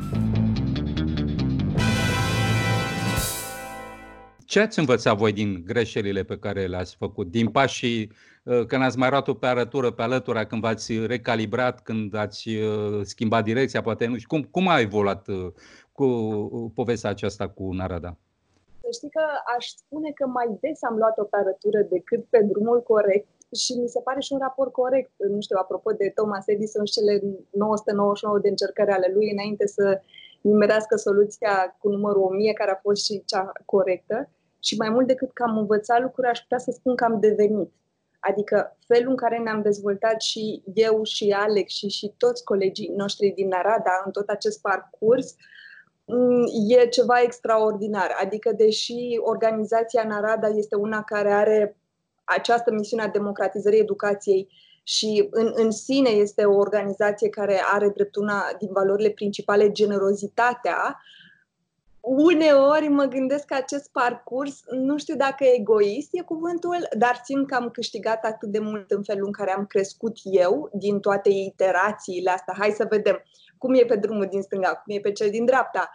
Ce 4.52 4.60
ați 4.60 4.78
învățat 4.78 5.16
voi 5.16 5.32
din 5.32 5.62
greșelile 5.66 6.22
pe 6.22 6.38
care 6.38 6.66
le-ați 6.66 6.96
făcut, 6.96 7.30
din 7.30 7.48
pașii 7.48 8.10
Uh, 8.44 8.66
când 8.66 8.82
ați 8.82 8.98
mai 8.98 9.10
luat-o 9.10 9.34
pe 9.34 9.46
arătură, 9.46 9.90
pe 9.92 10.02
alătura, 10.02 10.46
când 10.46 10.60
v-ați 10.60 11.06
recalibrat, 11.06 11.82
când 11.82 12.14
ați 12.14 12.48
uh, 12.48 13.00
schimbat 13.02 13.44
direcția, 13.44 13.82
poate 13.82 14.06
nu 14.06 14.16
știu. 14.16 14.28
Cum, 14.28 14.42
cum 14.50 14.68
a 14.68 14.80
evoluat 14.80 15.28
uh, 15.28 15.52
cu 15.92 16.06
povestea 16.74 17.10
aceasta 17.10 17.48
cu 17.48 17.72
Narada? 17.72 18.16
Să 18.80 18.88
știi 18.92 19.10
că 19.10 19.24
aș 19.56 19.66
spune 19.66 20.10
că 20.10 20.26
mai 20.26 20.58
des 20.60 20.82
am 20.82 20.96
luat-o 20.96 21.24
pe 21.24 21.36
arătură 21.40 21.80
decât 21.90 22.24
pe 22.30 22.40
drumul 22.50 22.82
corect 22.82 23.28
și 23.62 23.72
mi 23.72 23.88
se 23.88 24.00
pare 24.00 24.20
și 24.20 24.32
un 24.32 24.38
raport 24.38 24.72
corect. 24.72 25.10
Nu 25.34 25.40
știu, 25.40 25.56
apropo 25.60 25.90
de 25.90 26.12
Thomas 26.14 26.44
Edison 26.46 26.84
și 26.84 26.92
cele 26.92 27.22
999 27.50 28.38
de 28.38 28.48
încercări 28.48 28.90
ale 28.90 29.10
lui 29.14 29.30
înainte 29.30 29.66
să 29.66 30.00
nimerească 30.40 30.96
soluția 30.96 31.76
cu 31.78 31.88
numărul 31.88 32.22
1000, 32.22 32.52
care 32.52 32.70
a 32.70 32.80
fost 32.82 33.04
și 33.04 33.22
cea 33.26 33.52
corectă. 33.64 34.30
Și 34.64 34.76
mai 34.76 34.88
mult 34.88 35.06
decât 35.06 35.32
că 35.32 35.42
am 35.42 35.58
învățat 35.58 36.02
lucruri, 36.02 36.28
aș 36.28 36.38
putea 36.38 36.58
să 36.58 36.70
spun 36.70 36.96
că 36.96 37.04
am 37.04 37.20
devenit. 37.20 37.72
Adică 38.20 38.76
felul 38.86 39.10
în 39.10 39.16
care 39.16 39.38
ne-am 39.38 39.62
dezvoltat 39.62 40.20
și 40.20 40.62
eu 40.74 41.04
și 41.04 41.30
Alex 41.30 41.72
și, 41.72 41.88
și 41.88 42.14
toți 42.16 42.44
colegii 42.44 42.92
noștri 42.96 43.32
din 43.36 43.48
Narada 43.48 44.02
în 44.04 44.10
tot 44.10 44.28
acest 44.28 44.60
parcurs 44.60 45.34
mm, 46.04 46.44
e 46.68 46.86
ceva 46.86 47.20
extraordinar. 47.20 48.16
Adică 48.20 48.52
deși 48.52 49.18
organizația 49.20 50.04
Narada 50.04 50.48
este 50.48 50.76
una 50.76 51.02
care 51.02 51.32
are 51.32 51.76
această 52.24 52.72
misiune 52.72 53.02
a 53.02 53.08
democratizării 53.08 53.80
educației 53.80 54.48
și 54.82 55.28
în, 55.30 55.52
în 55.54 55.70
sine 55.70 56.08
este 56.08 56.44
o 56.44 56.56
organizație 56.56 57.28
care 57.28 57.62
are 57.72 57.88
drept 57.88 58.16
una 58.16 58.44
din 58.58 58.68
valorile 58.72 59.10
principale 59.10 59.70
generozitatea, 59.70 61.02
uneori 62.02 62.88
mă 62.88 63.04
gândesc 63.04 63.44
că 63.44 63.54
acest 63.54 63.90
parcurs, 63.92 64.62
nu 64.70 64.98
știu 64.98 65.16
dacă 65.16 65.44
egoist 65.44 66.08
e 66.12 66.22
cuvântul, 66.22 66.88
dar 66.98 67.20
simt 67.24 67.46
că 67.46 67.54
am 67.54 67.70
câștigat 67.70 68.24
atât 68.24 68.48
de 68.48 68.58
mult 68.58 68.90
în 68.90 69.02
felul 69.02 69.26
în 69.26 69.32
care 69.32 69.52
am 69.52 69.66
crescut 69.66 70.16
eu 70.22 70.70
din 70.72 71.00
toate 71.00 71.28
iterațiile 71.28 72.30
astea. 72.30 72.54
Hai 72.58 72.70
să 72.70 72.86
vedem 72.90 73.22
cum 73.58 73.74
e 73.74 73.84
pe 73.84 73.96
drumul 73.96 74.26
din 74.30 74.42
stânga, 74.42 74.68
cum 74.68 74.96
e 74.96 75.00
pe 75.00 75.12
cel 75.12 75.30
din 75.30 75.44
dreapta, 75.44 75.90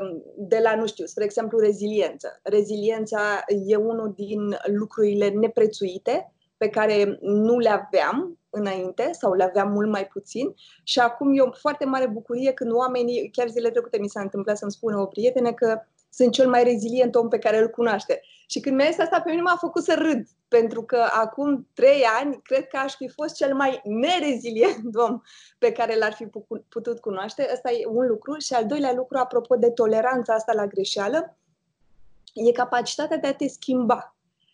um, 0.00 0.22
de 0.36 0.58
la, 0.62 0.74
nu 0.74 0.86
știu, 0.86 1.06
spre 1.06 1.24
exemplu, 1.24 1.58
reziliență. 1.58 2.40
Reziliența 2.42 3.44
e 3.66 3.76
unul 3.76 4.12
din 4.16 4.56
lucrurile 4.64 5.28
neprețuite 5.28 6.32
pe 6.62 6.68
care 6.68 7.18
nu 7.20 7.58
le 7.58 7.68
aveam 7.68 8.38
înainte 8.50 9.10
sau 9.12 9.32
le 9.32 9.44
aveam 9.44 9.72
mult 9.72 9.90
mai 9.90 10.06
puțin 10.06 10.54
și 10.82 10.98
acum 10.98 11.36
e 11.36 11.40
o 11.40 11.50
foarte 11.50 11.84
mare 11.84 12.06
bucurie 12.06 12.52
când 12.52 12.72
oamenii, 12.72 13.30
chiar 13.30 13.48
zilele 13.48 13.70
trecute 13.70 13.98
mi 13.98 14.08
s-a 14.08 14.20
întâmplat 14.20 14.56
să-mi 14.56 14.70
spună 14.70 14.98
o 14.98 15.06
prietenă 15.06 15.52
că 15.52 15.80
sunt 16.10 16.32
cel 16.32 16.48
mai 16.48 16.64
rezilient 16.64 17.14
om 17.14 17.28
pe 17.28 17.38
care 17.38 17.58
îl 17.58 17.68
cunoaște. 17.68 18.20
Și 18.46 18.60
când 18.60 18.76
mi-a 18.76 18.90
zis 18.90 18.98
asta, 18.98 19.20
pe 19.20 19.30
mine 19.30 19.42
m-a 19.42 19.56
făcut 19.56 19.82
să 19.82 19.94
râd, 19.98 20.26
pentru 20.48 20.82
că 20.82 21.06
acum 21.10 21.68
trei 21.74 22.02
ani 22.20 22.40
cred 22.42 22.66
că 22.66 22.76
aș 22.76 22.94
fi 22.94 23.08
fost 23.08 23.34
cel 23.34 23.54
mai 23.54 23.80
nerezilient 23.84 24.96
om 24.96 25.20
pe 25.58 25.72
care 25.72 25.98
l-ar 25.98 26.12
fi 26.12 26.26
putut 26.68 27.00
cunoaște. 27.00 27.48
Asta 27.52 27.70
e 27.70 27.86
un 27.86 28.06
lucru. 28.06 28.38
Și 28.38 28.54
al 28.54 28.66
doilea 28.66 28.92
lucru, 28.92 29.18
apropo 29.18 29.56
de 29.56 29.70
toleranța 29.70 30.34
asta 30.34 30.52
la 30.52 30.66
greșeală, 30.66 31.36
e 32.34 32.52
capacitatea 32.52 33.16
de 33.16 33.26
a 33.26 33.34
te 33.34 33.48
schimba 33.48 34.11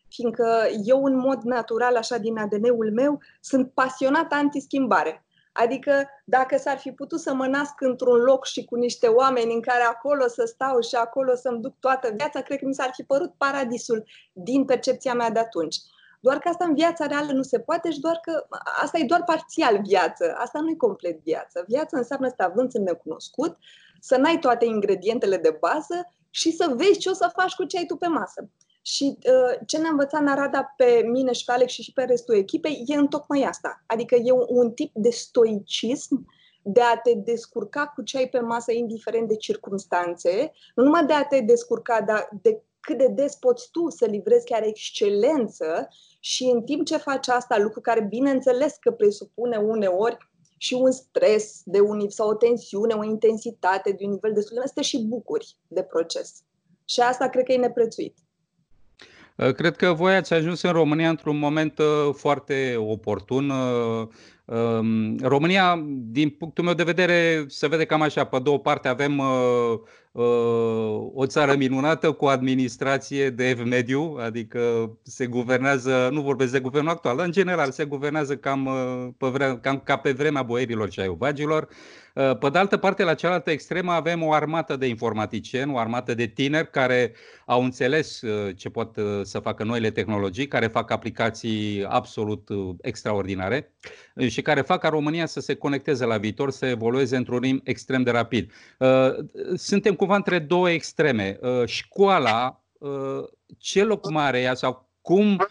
fiindcă 0.09 0.67
eu 0.85 1.05
în 1.05 1.17
mod 1.17 1.43
natural, 1.43 1.97
așa 1.97 2.17
din 2.17 2.39
ADN-ul 2.39 2.93
meu, 2.93 3.19
sunt 3.41 3.71
pasionat 3.75 4.33
anti-schimbare. 4.33 5.23
Adică 5.53 6.09
dacă 6.25 6.57
s-ar 6.57 6.79
fi 6.79 6.91
putut 6.93 7.21
să 7.21 7.35
mă 7.35 7.47
nasc 7.47 7.81
într-un 7.81 8.17
loc 8.17 8.47
și 8.47 8.65
cu 8.65 8.77
niște 8.77 9.07
oameni 9.07 9.53
în 9.53 9.61
care 9.61 9.83
acolo 9.83 10.29
să 10.29 10.45
stau 10.47 10.81
și 10.81 10.95
acolo 10.95 11.35
să-mi 11.35 11.61
duc 11.61 11.75
toată 11.81 12.13
viața, 12.17 12.41
cred 12.41 12.59
că 12.59 12.67
mi 12.67 12.75
s-ar 12.75 12.91
fi 12.93 13.03
părut 13.03 13.35
paradisul 13.37 14.05
din 14.33 14.65
percepția 14.65 15.15
mea 15.15 15.31
de 15.31 15.39
atunci. 15.39 15.77
Doar 16.21 16.39
că 16.39 16.49
asta 16.49 16.65
în 16.65 16.75
viața 16.75 17.07
reală 17.07 17.33
nu 17.33 17.43
se 17.43 17.61
poate 17.61 17.91
și 17.91 18.01
doar 18.01 18.19
că 18.23 18.47
asta 18.83 18.99
e 18.99 19.05
doar 19.05 19.25
parțial 19.25 19.81
viață. 19.83 20.35
Asta 20.37 20.61
nu 20.61 20.71
e 20.71 20.75
complet 20.75 21.23
viață. 21.23 21.65
Viața 21.69 21.99
înseamnă 21.99 22.29
să 22.29 22.35
te 22.37 22.43
avânți 22.43 22.77
în 22.77 22.83
necunoscut, 22.83 23.57
să 24.01 24.17
n-ai 24.17 24.39
toate 24.39 24.65
ingredientele 24.65 25.37
de 25.37 25.57
bază 25.61 26.13
și 26.31 26.53
să 26.53 26.73
vezi 26.77 26.99
ce 26.99 27.09
o 27.09 27.13
să 27.13 27.31
faci 27.37 27.55
cu 27.55 27.65
ce 27.65 27.79
ai 27.79 27.87
tu 27.87 27.97
pe 27.97 28.07
masă. 28.07 28.49
Și 28.89 29.19
uh, 29.19 29.59
ce 29.67 29.79
ne-a 29.79 29.91
învățat 29.91 30.23
Narada 30.23 30.75
pe 30.77 31.03
mine 31.07 31.33
și 31.33 31.45
pe 31.45 31.53
Alex 31.53 31.73
și 31.73 31.83
și 31.83 31.93
pe 31.93 32.03
restul 32.03 32.35
echipei 32.35 32.83
e 32.87 32.95
în 32.95 33.07
tocmai 33.07 33.43
asta. 33.43 33.83
Adică 33.87 34.15
e 34.15 34.33
un, 34.33 34.45
un 34.49 34.73
tip 34.73 34.91
de 34.95 35.11
stoicism 35.11 36.27
de 36.63 36.81
a 36.81 36.97
te 36.97 37.15
descurca 37.15 37.87
cu 37.87 38.03
ce 38.03 38.17
ai 38.17 38.29
pe 38.29 38.41
masă, 38.41 38.73
indiferent 38.73 39.29
de 39.29 39.37
circunstanțe, 39.37 40.53
nu 40.75 40.83
numai 40.83 41.07
de 41.07 41.13
a 41.13 41.25
te 41.25 41.41
descurca, 41.41 42.01
dar 42.01 42.29
de 42.43 42.63
cât 42.81 42.99
de 42.99 43.09
des 43.09 43.35
poți 43.35 43.71
tu 43.71 43.91
să 43.91 44.05
livrezi 44.05 44.45
chiar 44.45 44.63
excelență 44.63 45.89
și 46.21 46.45
în 46.45 46.63
timp 46.63 46.87
ce 46.87 46.97
faci 46.97 47.29
asta, 47.29 47.59
lucru 47.59 47.81
care 47.81 48.01
bineînțeles 48.01 48.77
că 48.81 48.91
presupune 48.91 49.57
uneori 49.57 50.17
și 50.57 50.75
un 50.75 50.91
stres 50.91 51.61
de 51.65 51.81
un, 51.81 52.09
sau 52.09 52.29
o 52.29 52.35
tensiune, 52.35 52.95
o 52.95 53.05
intensitate 53.05 53.91
de 53.91 54.05
un 54.05 54.11
nivel 54.11 54.33
destul 54.33 54.57
de 54.61 54.67
să 54.67 54.73
te 54.75 54.83
și 54.83 55.07
bucuri 55.07 55.57
de 55.67 55.83
proces. 55.83 56.43
Și 56.85 57.01
asta 57.01 57.29
cred 57.29 57.45
că 57.45 57.53
e 57.53 57.57
neprețuit. 57.57 58.17
Uh, 59.39 59.53
cred 59.55 59.77
că 59.77 59.93
voi 59.93 60.15
ați 60.15 60.33
ajuns 60.33 60.63
în 60.63 60.73
România 60.73 61.09
într-un 61.09 61.39
moment 61.39 61.79
uh, 61.79 62.15
foarte 62.15 62.75
oportun. 62.79 63.53
Uh, 64.49 64.57
um, 64.57 65.17
România, 65.19 65.85
din 65.89 66.31
punctul 66.31 66.65
meu 66.65 66.75
de 66.75 66.83
vedere, 66.83 67.45
se 67.49 67.69
vede 67.69 67.85
cam 67.85 68.03
așa. 68.03 68.25
Pe 68.25 68.39
două 68.39 68.59
parte 68.59 68.89
avem 68.89 69.23
o 71.15 71.27
țară 71.27 71.55
minunată 71.55 72.13
cu 72.13 72.27
administrație 72.27 73.31
de 73.31 73.49
ev 73.49 73.65
mediu, 73.65 74.17
adică 74.21 74.91
se 75.03 75.27
guvernează, 75.27 76.09
nu 76.13 76.21
vorbesc 76.21 76.53
de 76.53 76.61
guvernul 76.61 76.91
actual, 76.91 77.19
în 77.19 77.31
general 77.31 77.71
se 77.71 77.85
guvernează 77.85 78.37
cam, 78.37 78.69
pe 79.19 79.27
vre, 79.27 79.59
cam 79.63 79.81
ca 79.85 79.97
pe 79.97 80.13
vremea 80.13 80.43
boierilor 80.43 80.91
și 80.91 81.01
a 81.01 81.05
iubagilor. 81.05 81.69
Uh, 82.19 82.39
pe 82.39 82.49
de 82.49 82.59
altă 82.59 82.77
parte, 82.77 83.05
la 83.05 83.15
cealaltă 83.15 83.51
extremă 83.51 83.93
avem 83.93 84.23
o 84.23 84.33
armată 84.33 84.77
de 84.77 84.87
informaticieni, 84.87 85.73
o 85.73 85.79
armată 85.79 86.15
de 86.15 86.27
tineri 86.27 86.71
care 86.71 87.15
au 87.47 87.63
înțeles 87.63 88.21
uh, 88.21 88.57
ce 88.57 88.69
pot 88.69 88.97
uh, 88.97 89.21
să 89.23 89.39
facă 89.39 89.65
noile 89.65 89.91
tehnologii, 89.91 90.49
care 90.49 90.67
fac 90.67 90.91
aplicații 90.91 91.85
absolut 91.89 92.49
extraordinare 92.81 93.73
și 94.39 94.45
care 94.45 94.61
fac 94.61 94.81
ca 94.81 94.89
România 94.89 95.27
să 95.27 95.41
se 95.41 95.55
conecteze 95.55 96.05
la 96.05 96.19
viitor, 96.19 96.51
să 96.51 96.67
evolueze 96.67 97.17
într-un 97.17 97.39
ritm 97.39 97.61
extrem 97.65 98.03
de 98.03 98.11
rapid. 98.11 98.53
Suntem 99.55 99.95
cumva 99.95 100.17
între 100.17 100.39
două 100.39 100.71
extreme. 100.71 101.39
Școala, 101.65 102.65
ce 103.59 103.85
loc 103.85 104.11
mare 104.11 104.41
ea 104.41 104.55
sau 104.55 104.89
cum 105.01 105.47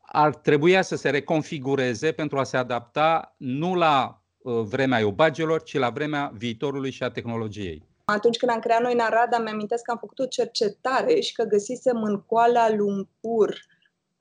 ar 0.00 0.34
trebui 0.34 0.84
să 0.84 0.96
se 0.96 1.10
reconfigureze 1.10 2.12
pentru 2.12 2.38
a 2.38 2.44
se 2.44 2.56
adapta 2.56 3.34
nu 3.38 3.74
la 3.74 4.24
Uh, 4.44 4.60
vremea 4.60 4.98
iubagelor, 4.98 5.62
ci 5.62 5.78
la 5.78 5.90
vremea 5.90 6.32
viitorului 6.34 6.90
și 6.90 7.02
a 7.02 7.10
tehnologiei. 7.10 7.88
Atunci 8.04 8.36
când 8.36 8.50
am 8.50 8.58
creat 8.58 8.80
noi 8.80 8.94
Narada, 8.94 9.38
mi-amintesc 9.38 9.82
că 9.82 9.90
am 9.90 9.98
făcut 9.98 10.18
o 10.18 10.26
cercetare 10.26 11.20
și 11.20 11.32
că 11.32 11.44
găsisem 11.44 12.02
în 12.02 12.22
Kuala 12.22 12.74
Lumpur 12.74 13.48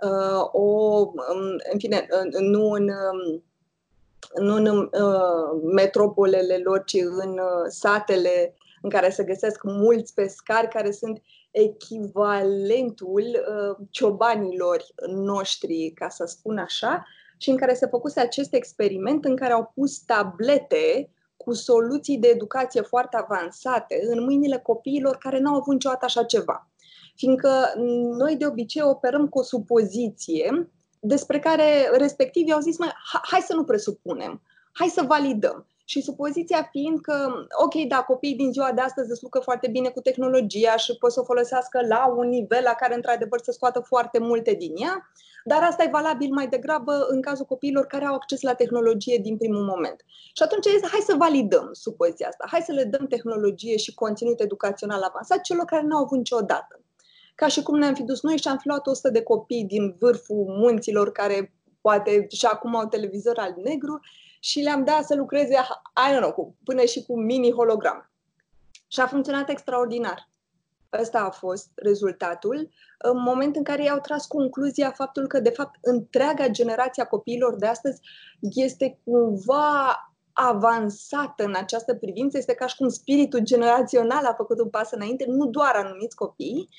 uh, 0.03 0.47
o, 0.51 0.99
um, 0.99 1.15
în 1.71 1.77
fine, 1.77 2.07
nu 2.39 2.69
în, 2.69 2.87
um, 2.89 3.43
nu 4.41 4.53
în 4.55 4.77
uh, 4.77 5.61
metropolele 5.73 6.57
lor, 6.57 6.83
ci 6.83 6.93
în 6.93 7.29
uh, 7.29 7.65
satele 7.67 8.55
în 8.81 8.89
care 8.89 9.09
se 9.09 9.23
găsesc 9.23 9.63
mulți 9.63 10.13
pescari 10.13 10.67
care 10.67 10.91
sunt 10.91 11.21
echivalentul 11.51 13.23
uh, 13.23 13.85
ciobanilor 13.89 14.83
noștri, 15.07 15.91
ca 15.95 16.09
să 16.09 16.25
spun 16.25 16.57
așa, 16.57 17.05
și 17.37 17.49
în 17.49 17.57
care 17.57 17.73
se 17.73 17.87
făcuse 17.87 18.19
acest 18.19 18.53
experiment 18.53 19.25
în 19.25 19.35
care 19.35 19.53
au 19.53 19.71
pus 19.75 19.99
tablete 19.99 21.09
cu 21.37 21.53
soluții 21.53 22.17
de 22.17 22.27
educație 22.27 22.81
foarte 22.81 23.17
avansate 23.17 23.99
în 24.07 24.23
mâinile 24.23 24.57
copiilor 24.57 25.17
care 25.17 25.39
n-au 25.39 25.55
avut 25.55 25.73
niciodată 25.73 26.05
așa 26.05 26.23
ceva. 26.23 26.67
Fiindcă 27.15 27.73
noi 28.17 28.35
de 28.35 28.45
obicei 28.45 28.81
operăm 28.81 29.27
cu 29.27 29.39
o 29.39 29.43
supoziție 29.43 30.71
despre 31.05 31.39
care 31.39 31.89
respectivii 31.97 32.53
au 32.53 32.59
zis, 32.59 32.77
mai, 32.77 32.91
hai 33.21 33.39
să 33.39 33.53
nu 33.53 33.63
presupunem, 33.63 34.41
hai 34.71 34.87
să 34.87 35.03
validăm. 35.07 35.67
Și 35.85 36.01
supoziția 36.01 36.67
fiind 36.71 37.01
că, 37.01 37.27
ok, 37.63 37.87
da, 37.87 38.01
copiii 38.01 38.35
din 38.35 38.51
ziua 38.51 38.71
de 38.71 38.81
astăzi 38.81 39.07
deslucă 39.07 39.39
foarte 39.39 39.67
bine 39.67 39.89
cu 39.89 40.01
tehnologia 40.01 40.75
și 40.75 40.97
pot 40.97 41.11
să 41.11 41.19
o 41.19 41.23
folosească 41.23 41.85
la 41.87 42.13
un 42.17 42.27
nivel 42.27 42.63
la 42.63 42.73
care, 42.73 42.95
într-adevăr, 42.95 43.39
să 43.39 43.51
scoată 43.51 43.79
foarte 43.79 44.19
multe 44.19 44.53
din 44.53 44.75
ea, 44.75 45.11
dar 45.43 45.63
asta 45.63 45.83
e 45.83 45.89
valabil 45.91 46.33
mai 46.33 46.47
degrabă 46.47 47.05
în 47.09 47.21
cazul 47.21 47.45
copiilor 47.45 47.85
care 47.85 48.05
au 48.05 48.13
acces 48.13 48.41
la 48.41 48.53
tehnologie 48.53 49.17
din 49.17 49.37
primul 49.37 49.63
moment. 49.63 50.05
Și 50.33 50.43
atunci 50.43 50.65
este, 50.65 50.87
hai 50.91 50.99
să 50.99 51.15
validăm 51.17 51.69
supoziția 51.71 52.27
asta, 52.27 52.47
hai 52.51 52.61
să 52.61 52.71
le 52.71 52.83
dăm 52.83 53.07
tehnologie 53.07 53.77
și 53.77 53.93
conținut 53.93 54.39
educațional 54.39 55.01
avansat 55.01 55.41
celor 55.41 55.65
care 55.65 55.81
nu 55.81 55.95
au 55.95 56.03
avut 56.03 56.17
niciodată. 56.17 56.82
Ca 57.35 57.47
și 57.47 57.61
cum 57.61 57.77
ne-am 57.77 57.93
fi 57.93 58.03
dus 58.03 58.21
noi 58.21 58.37
și 58.37 58.47
am 58.47 58.57
fi 58.57 58.67
luat 58.67 58.87
100 58.87 59.09
de 59.09 59.23
copii 59.23 59.65
din 59.65 59.95
vârful 59.99 60.45
munților 60.47 61.11
care 61.11 61.53
poate 61.81 62.27
și 62.29 62.45
acum 62.45 62.75
au 62.75 62.87
televizor 62.87 63.37
al 63.37 63.53
negru 63.63 63.99
și 64.39 64.59
le-am 64.59 64.83
dat 64.83 65.05
să 65.05 65.15
lucreze, 65.15 65.53
I 65.53 66.15
don't 66.15 66.19
know, 66.19 66.31
cu, 66.31 66.55
până 66.63 66.83
și 66.83 67.03
cu 67.03 67.21
mini-hologram. 67.21 68.11
Și 68.87 68.99
a 68.99 69.07
funcționat 69.07 69.49
extraordinar. 69.49 70.29
Ăsta 71.01 71.19
a 71.19 71.29
fost 71.29 71.71
rezultatul 71.75 72.69
în 72.97 73.21
moment 73.21 73.55
în 73.55 73.63
care 73.63 73.83
i-au 73.83 73.99
tras 73.99 74.25
concluzia 74.25 74.91
faptul 74.91 75.27
că, 75.27 75.39
de 75.39 75.49
fapt, 75.49 75.77
întreaga 75.81 76.47
generație 76.47 77.03
a 77.03 77.07
copiilor 77.07 77.55
de 77.55 77.65
astăzi 77.65 78.01
este 78.39 78.99
cumva 79.03 79.97
avansată 80.33 81.43
în 81.43 81.55
această 81.55 81.95
privință. 81.95 82.37
Este 82.37 82.53
ca 82.53 82.67
și 82.67 82.75
cum 82.75 82.89
spiritul 82.89 83.39
generațional 83.39 84.25
a 84.25 84.33
făcut 84.33 84.59
un 84.59 84.69
pas 84.69 84.91
înainte, 84.91 85.25
nu 85.27 85.45
doar 85.45 85.75
anumiți 85.75 86.15
copii, 86.15 86.69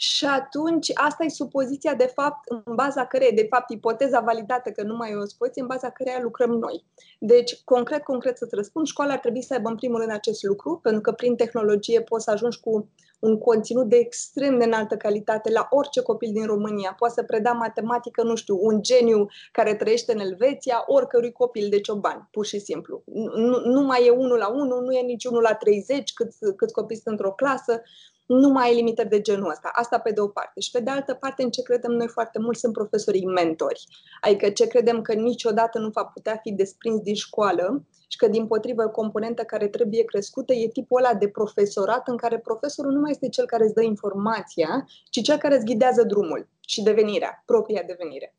și 0.00 0.24
atunci, 0.24 0.90
asta 0.94 1.24
e 1.24 1.28
supoziția, 1.28 1.94
de 1.94 2.12
fapt, 2.14 2.48
în 2.48 2.74
baza 2.74 3.06
căreia, 3.06 3.30
de 3.34 3.46
fapt, 3.50 3.70
ipoteza 3.70 4.20
validată 4.20 4.70
că 4.70 4.82
nu 4.82 4.96
mai 4.96 5.10
e 5.10 5.14
o 5.14 5.26
supoziție, 5.26 5.62
în 5.62 5.68
baza 5.68 5.90
căreia 5.90 6.20
lucrăm 6.22 6.50
noi. 6.50 6.84
Deci, 7.18 7.62
concret, 7.64 8.02
concret 8.02 8.36
să-ți 8.36 8.54
răspund, 8.54 8.86
școala 8.86 9.12
ar 9.12 9.18
trebui 9.18 9.42
să 9.42 9.52
aibă 9.54 9.68
în 9.68 9.74
primul 9.74 9.98
rând 9.98 10.12
acest 10.12 10.42
lucru, 10.42 10.78
pentru 10.82 11.00
că 11.00 11.12
prin 11.12 11.36
tehnologie 11.36 12.00
poți 12.02 12.24
să 12.24 12.30
ajungi 12.30 12.60
cu 12.60 12.88
un 13.18 13.38
conținut 13.38 13.88
de 13.88 13.96
extrem 13.96 14.58
de 14.58 14.64
înaltă 14.64 14.96
calitate 14.96 15.50
la 15.50 15.66
orice 15.70 16.02
copil 16.02 16.32
din 16.32 16.46
România. 16.46 16.94
Poate 16.98 17.14
să 17.14 17.22
preda 17.22 17.52
matematică, 17.52 18.22
nu 18.22 18.34
știu, 18.34 18.58
un 18.60 18.82
geniu 18.82 19.26
care 19.52 19.74
trăiește 19.74 20.12
în 20.12 20.18
Elveția, 20.18 20.84
oricărui 20.86 21.32
copil 21.32 21.68
de 21.68 21.80
cioban, 21.80 22.28
pur 22.30 22.46
și 22.46 22.58
simplu. 22.58 23.02
Nu, 23.34 23.60
nu 23.64 23.82
mai 23.82 24.06
e 24.06 24.10
unul 24.10 24.38
la 24.38 24.48
unul, 24.48 24.84
nu 24.84 24.92
e 24.92 25.00
nici 25.00 25.24
unul 25.24 25.42
la 25.42 25.54
30, 25.54 26.12
câți, 26.12 26.38
câți 26.56 26.72
copii 26.72 26.96
sunt 26.96 27.18
într-o 27.18 27.32
clasă 27.32 27.82
nu 28.28 28.48
mai 28.48 28.70
e 28.70 28.74
limitări 28.74 29.08
de 29.08 29.20
genul 29.20 29.50
ăsta. 29.50 29.70
Asta 29.72 29.98
pe 29.98 30.12
de 30.12 30.20
o 30.20 30.28
parte. 30.28 30.60
Și 30.60 30.70
pe 30.70 30.80
de 30.80 30.90
altă 30.90 31.14
parte, 31.14 31.42
în 31.42 31.50
ce 31.50 31.62
credem 31.62 31.90
noi 31.90 32.08
foarte 32.08 32.38
mult 32.38 32.56
sunt 32.56 32.72
profesorii 32.72 33.26
mentori. 33.26 33.84
Adică 34.20 34.48
ce 34.48 34.66
credem 34.66 35.02
că 35.02 35.12
niciodată 35.14 35.78
nu 35.78 35.88
va 35.88 36.04
putea 36.04 36.36
fi 36.42 36.52
desprins 36.52 37.00
din 37.00 37.14
școală 37.14 37.84
și 38.08 38.16
că, 38.16 38.28
din 38.28 38.46
potrivă, 38.46 38.84
o 38.84 38.90
componentă 38.90 39.42
care 39.42 39.68
trebuie 39.68 40.04
crescută 40.04 40.52
e 40.52 40.68
tipul 40.68 41.04
ăla 41.04 41.14
de 41.14 41.28
profesorat 41.28 42.08
în 42.08 42.16
care 42.16 42.38
profesorul 42.38 42.92
nu 42.92 43.00
mai 43.00 43.10
este 43.10 43.28
cel 43.28 43.46
care 43.46 43.64
îți 43.64 43.74
dă 43.74 43.82
informația, 43.82 44.86
ci 45.10 45.22
cel 45.22 45.36
care 45.36 45.54
îți 45.56 45.64
ghidează 45.64 46.02
drumul 46.02 46.48
și 46.60 46.82
devenirea, 46.82 47.42
propria 47.46 47.82
devenire. 47.86 48.34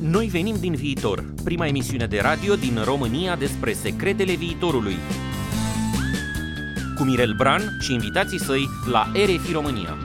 Noi 0.00 0.26
venim 0.26 0.56
din 0.60 0.74
viitor, 0.74 1.24
prima 1.44 1.66
emisiune 1.66 2.06
de 2.06 2.18
radio 2.20 2.54
din 2.54 2.78
România 2.84 3.36
despre 3.36 3.72
secretele 3.72 4.34
viitorului 4.34 4.94
cu 6.96 7.04
Mirel 7.04 7.34
Bran 7.36 7.62
și 7.80 7.92
invitații 7.92 8.38
săi 8.38 8.68
la 8.90 9.06
RFI 9.12 9.52
România. 9.52 9.96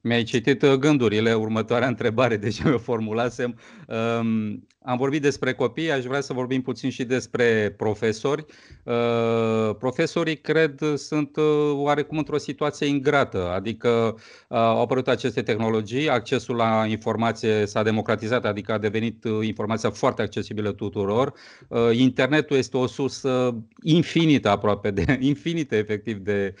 Mi-ai 0.00 0.22
citit 0.22 0.62
uh, 0.62 0.72
gândurile, 0.72 1.34
următoarea 1.34 1.88
întrebare, 1.88 2.36
deja 2.36 2.68
mi-o 2.68 2.78
formulasem. 2.78 3.58
Um, 3.86 4.66
am 4.84 4.96
vorbit 4.96 5.22
despre 5.22 5.52
copii, 5.52 5.92
aș 5.92 6.04
vrea 6.04 6.20
să 6.20 6.32
vorbim 6.32 6.62
puțin 6.62 6.90
și 6.90 7.04
despre 7.04 7.74
profesori. 7.76 8.44
Uh, 8.84 9.74
profesorii, 9.78 10.36
cred, 10.40 10.80
sunt 10.94 11.36
uh, 11.36 11.44
oarecum 11.74 12.18
într-o 12.18 12.38
situație 12.38 12.86
ingrată, 12.86 13.52
adică 13.54 14.14
uh, 14.48 14.56
au 14.58 14.80
apărut 14.80 15.08
aceste 15.08 15.42
tehnologii, 15.42 16.08
accesul 16.08 16.56
la 16.56 16.84
informație 16.88 17.66
s-a 17.66 17.82
democratizat, 17.82 18.44
adică 18.44 18.72
a 18.72 18.78
devenit 18.78 19.24
informația 19.42 19.90
foarte 19.90 20.22
accesibilă 20.22 20.72
tuturor. 20.72 21.32
Internetul 21.92 22.56
este 22.56 22.76
o 22.76 22.86
sursă 22.86 23.54
infinită 23.82 24.48
aproape, 24.48 24.90
de, 24.90 25.18
infinită 25.20 25.76
efectiv 25.76 26.16
de, 26.16 26.54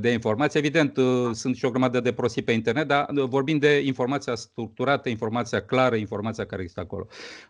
de 0.00 0.10
informație. 0.10 0.60
Evident, 0.60 0.98
sunt 1.32 1.56
și 1.56 1.64
o 1.64 1.70
grămadă 1.70 2.00
de 2.00 2.12
prostii 2.12 2.42
pe 2.42 2.52
internet, 2.52 2.86
dar 2.88 3.06
vorbim 3.28 3.58
de 3.58 3.82
informația 3.84 4.34
structurată, 4.34 5.08
informația 5.08 5.60
clară, 5.60 5.94
informația 5.94 6.44
care 6.46 6.60
există 6.62 6.80
acolo. 6.80 7.06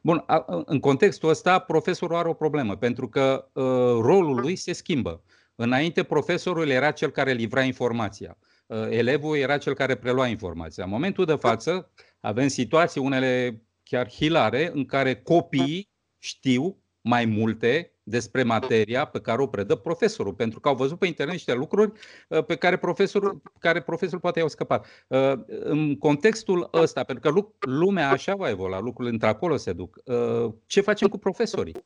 Bun, 0.09 0.25
în 0.65 0.81
contextul 0.81 1.29
ăsta, 1.29 1.59
profesorul 1.59 2.17
are 2.17 2.29
o 2.29 2.33
problemă, 2.33 2.77
pentru 2.77 3.09
că 3.09 3.49
uh, 3.53 3.63
rolul 4.01 4.41
lui 4.41 4.57
se 4.57 4.73
schimbă. 4.73 5.23
Înainte, 5.55 6.03
profesorul 6.03 6.69
era 6.69 6.91
cel 6.91 7.11
care 7.11 7.33
livra 7.33 7.63
informația. 7.63 8.39
Uh, 8.67 8.87
elevul 8.89 9.37
era 9.37 9.59
cel 9.59 9.75
care 9.75 9.95
prelua 9.95 10.27
informația. 10.27 10.85
În 10.85 10.91
momentul 10.91 11.25
de 11.25 11.35
față, 11.35 11.93
avem 12.21 12.49
situații, 12.49 13.01
unele 13.01 13.63
chiar 13.83 14.11
hilare, 14.11 14.71
în 14.75 14.85
care 14.85 15.15
copiii 15.15 15.91
știu 16.19 16.83
mai 17.01 17.25
multe 17.25 17.98
despre 18.09 18.43
materia 18.43 19.05
pe 19.05 19.21
care 19.21 19.43
o 19.43 19.47
predă 19.47 19.75
profesorul, 19.75 20.35
pentru 20.35 20.61
că 20.61 20.69
au 20.69 20.75
văzut 20.75 20.99
pe 20.99 21.07
internet 21.07 21.35
niște 21.35 21.55
lucruri 21.55 21.93
uh, 22.29 22.45
pe 22.45 22.57
care 22.57 22.77
profesorul, 22.77 23.43
care 23.59 23.83
profesorul 23.83 24.21
poate 24.21 24.39
i-au 24.39 24.49
scăpat. 24.49 24.87
Uh, 25.09 25.33
în 25.47 25.99
contextul 25.99 26.69
ăsta, 26.73 27.05
pentru 27.05 27.33
că 27.33 27.41
lumea 27.61 28.11
așa 28.11 28.35
va 28.35 28.49
evolua, 28.49 28.81
lucrurile 28.81 29.15
într-acolo 29.15 29.57
se 29.57 29.73
duc, 29.73 29.97
uh, 30.05 30.53
ce 30.67 30.81
facem 30.81 31.09
cu 31.09 31.19
profesorii? 31.19 31.77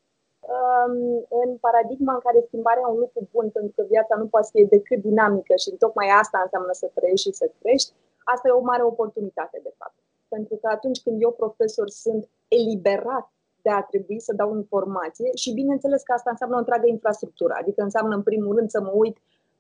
Um, 0.40 0.94
în 1.42 1.50
paradigma 1.66 2.12
în 2.12 2.22
care 2.26 2.44
schimbarea 2.46 2.82
e 2.86 2.92
un 2.92 2.98
lucru 2.98 3.28
bun, 3.32 3.46
pentru 3.50 3.72
că 3.76 3.82
viața 3.94 4.14
nu 4.16 4.26
poate 4.26 4.46
să 4.46 4.52
fie 4.54 4.66
decât 4.76 4.98
dinamică 5.08 5.54
și 5.62 5.70
tocmai 5.84 6.08
asta 6.22 6.38
înseamnă 6.42 6.72
să 6.72 6.86
trăiești 6.94 7.26
și 7.26 7.34
să 7.40 7.46
crești, 7.60 7.90
asta 8.32 8.48
e 8.48 8.60
o 8.60 8.68
mare 8.70 8.84
oportunitate, 8.92 9.60
de 9.62 9.72
fapt. 9.78 9.98
Pentru 10.28 10.54
că 10.60 10.66
atunci 10.76 11.02
când 11.04 11.16
eu, 11.22 11.32
profesor, 11.42 11.88
sunt 11.88 12.28
eliberat 12.48 13.26
de 13.62 13.70
a 13.70 13.82
trebui 13.82 14.20
să 14.20 14.32
dau 14.36 14.56
informație 14.56 15.30
și 15.34 15.52
bineînțeles 15.52 16.02
că 16.02 16.12
asta 16.12 16.30
înseamnă 16.30 16.56
o 16.56 16.58
întreagă 16.58 16.86
infrastructură, 16.86 17.54
adică 17.60 17.82
înseamnă 17.82 18.14
în 18.14 18.22
primul 18.22 18.56
rând 18.56 18.70
să 18.70 18.80
mă 18.80 18.90
uit 18.94 19.16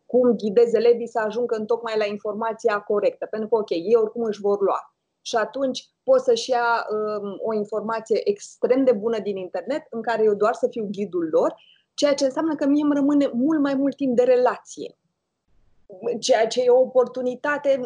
cum 0.06 0.36
ghidez 0.36 0.72
elevii 0.74 1.08
să 1.08 1.18
ajungă 1.18 1.54
în 1.56 1.66
tocmai 1.66 1.94
la 1.98 2.04
informația 2.04 2.80
corectă, 2.80 3.26
pentru 3.30 3.48
că 3.48 3.54
ok, 3.54 3.70
ei 3.70 3.96
oricum 3.96 4.22
își 4.22 4.40
vor 4.40 4.60
lua. 4.60 4.94
Și 5.20 5.36
atunci 5.36 5.88
pot 6.02 6.20
să-și 6.20 6.50
ia 6.50 6.86
um, 6.90 7.36
o 7.38 7.54
informație 7.54 8.28
extrem 8.28 8.84
de 8.84 8.92
bună 8.92 9.18
din 9.18 9.36
internet, 9.36 9.82
în 9.90 10.02
care 10.02 10.22
eu 10.22 10.34
doar 10.34 10.54
să 10.54 10.68
fiu 10.70 10.88
ghidul 10.90 11.28
lor, 11.32 11.54
ceea 11.94 12.14
ce 12.14 12.24
înseamnă 12.24 12.54
că 12.54 12.66
mie 12.66 12.82
îmi 12.82 12.94
rămâne 12.94 13.30
mult 13.32 13.60
mai 13.60 13.74
mult 13.74 13.96
timp 13.96 14.16
de 14.16 14.22
relație 14.22 14.96
ceea 16.20 16.46
ce 16.46 16.62
e 16.62 16.70
o 16.70 16.80
oportunitate, 16.80 17.80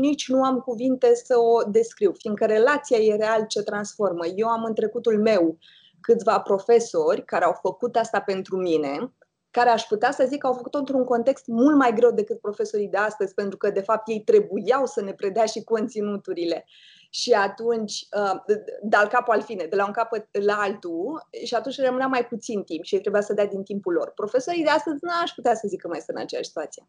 nici 0.00 0.28
nu 0.28 0.42
am 0.42 0.60
cuvinte 0.60 1.14
să 1.14 1.38
o 1.38 1.62
descriu, 1.70 2.12
fiindcă 2.12 2.46
relația 2.46 2.98
e 2.98 3.16
real 3.16 3.44
ce 3.46 3.62
transformă. 3.62 4.26
Eu 4.26 4.48
am 4.48 4.64
în 4.64 4.74
trecutul 4.74 5.20
meu 5.20 5.58
câțiva 6.00 6.40
profesori 6.40 7.24
care 7.24 7.44
au 7.44 7.58
făcut 7.62 7.96
asta 7.96 8.20
pentru 8.20 8.56
mine, 8.56 9.12
care 9.50 9.70
aș 9.70 9.82
putea 9.82 10.10
să 10.10 10.24
zic 10.28 10.40
că 10.40 10.46
au 10.46 10.52
făcut-o 10.52 10.78
într-un 10.78 11.04
context 11.04 11.46
mult 11.46 11.76
mai 11.76 11.92
greu 11.92 12.10
decât 12.10 12.40
profesorii 12.40 12.88
de 12.88 12.96
astăzi, 12.96 13.34
pentru 13.34 13.56
că, 13.56 13.70
de 13.70 13.80
fapt, 13.80 14.08
ei 14.08 14.20
trebuiau 14.20 14.86
să 14.86 15.02
ne 15.02 15.12
predea 15.12 15.44
și 15.44 15.64
conținuturile. 15.64 16.66
Și 17.10 17.32
atunci, 17.32 18.06
uh, 18.18 18.56
de 18.82 18.96
al 18.96 19.06
capul 19.06 19.34
al 19.34 19.42
fine, 19.42 19.64
de 19.64 19.76
la 19.76 19.86
un 19.86 19.92
capăt 19.92 20.44
la 20.44 20.54
altul, 20.54 21.28
și 21.44 21.54
atunci 21.54 21.80
rămânea 21.80 22.06
mai 22.06 22.26
puțin 22.26 22.62
timp 22.62 22.84
și 22.84 22.94
ei 22.94 23.00
trebuia 23.00 23.22
să 23.22 23.32
dea 23.32 23.46
din 23.46 23.62
timpul 23.62 23.92
lor. 23.92 24.12
Profesorii 24.14 24.64
de 24.64 24.70
astăzi 24.70 24.98
nu 25.00 25.10
aș 25.22 25.30
putea 25.30 25.54
să 25.54 25.68
zic 25.68 25.80
că 25.80 25.88
mai 25.88 26.00
sunt 26.00 26.16
în 26.16 26.22
aceeași 26.22 26.48
situație. 26.48 26.88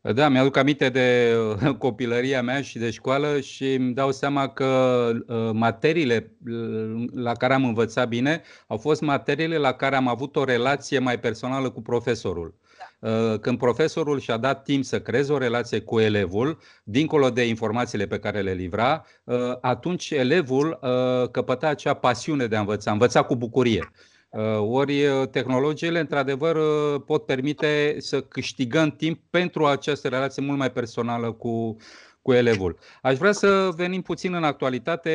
Da, 0.00 0.28
mi-aduc 0.28 0.56
aminte 0.56 0.88
de 0.88 1.36
uh, 1.62 1.74
copilăria 1.78 2.42
mea 2.42 2.62
și 2.62 2.78
de 2.78 2.90
școală 2.90 3.40
și 3.40 3.74
îmi 3.74 3.94
dau 3.94 4.12
seama 4.12 4.48
că 4.48 5.10
uh, 5.26 5.50
materiile 5.52 6.32
uh, 6.46 7.04
la 7.14 7.32
care 7.32 7.54
am 7.54 7.64
învățat 7.64 8.08
bine 8.08 8.42
au 8.66 8.76
fost 8.76 9.00
materiile 9.00 9.56
la 9.56 9.72
care 9.72 9.96
am 9.96 10.08
avut 10.08 10.36
o 10.36 10.44
relație 10.44 10.98
mai 10.98 11.18
personală 11.18 11.70
cu 11.70 11.82
profesorul. 11.82 12.54
Da. 13.00 13.36
Când 13.40 13.58
profesorul 13.58 14.20
și-a 14.20 14.36
dat 14.36 14.62
timp 14.62 14.84
să 14.84 15.00
creeze 15.00 15.32
o 15.32 15.38
relație 15.38 15.80
cu 15.80 15.98
elevul, 16.00 16.58
dincolo 16.84 17.30
de 17.30 17.46
informațiile 17.46 18.06
pe 18.06 18.18
care 18.18 18.40
le 18.40 18.52
livra, 18.52 19.04
atunci 19.60 20.10
elevul 20.10 20.78
căpăta 21.30 21.68
acea 21.68 21.94
pasiune 21.94 22.46
de 22.46 22.56
a 22.56 22.60
învăța, 22.60 22.92
învăța 22.92 23.22
cu 23.22 23.36
bucurie. 23.36 23.90
Uh, 24.30 24.58
ori 24.60 25.04
uh, 25.06 25.28
tehnologiile, 25.28 25.98
într-adevăr, 25.98 26.56
uh, 26.56 27.02
pot 27.06 27.24
permite 27.24 27.96
să 27.98 28.20
câștigăm 28.20 28.90
timp 28.90 29.20
pentru 29.30 29.66
această 29.66 30.08
relație 30.08 30.42
mult 30.42 30.58
mai 30.58 30.72
personală 30.72 31.32
cu, 31.32 31.76
cu 32.22 32.32
elevul. 32.32 32.78
Aș 33.02 33.16
vrea 33.16 33.32
să 33.32 33.70
venim 33.76 34.02
puțin 34.02 34.34
în 34.34 34.44
actualitate. 34.44 35.10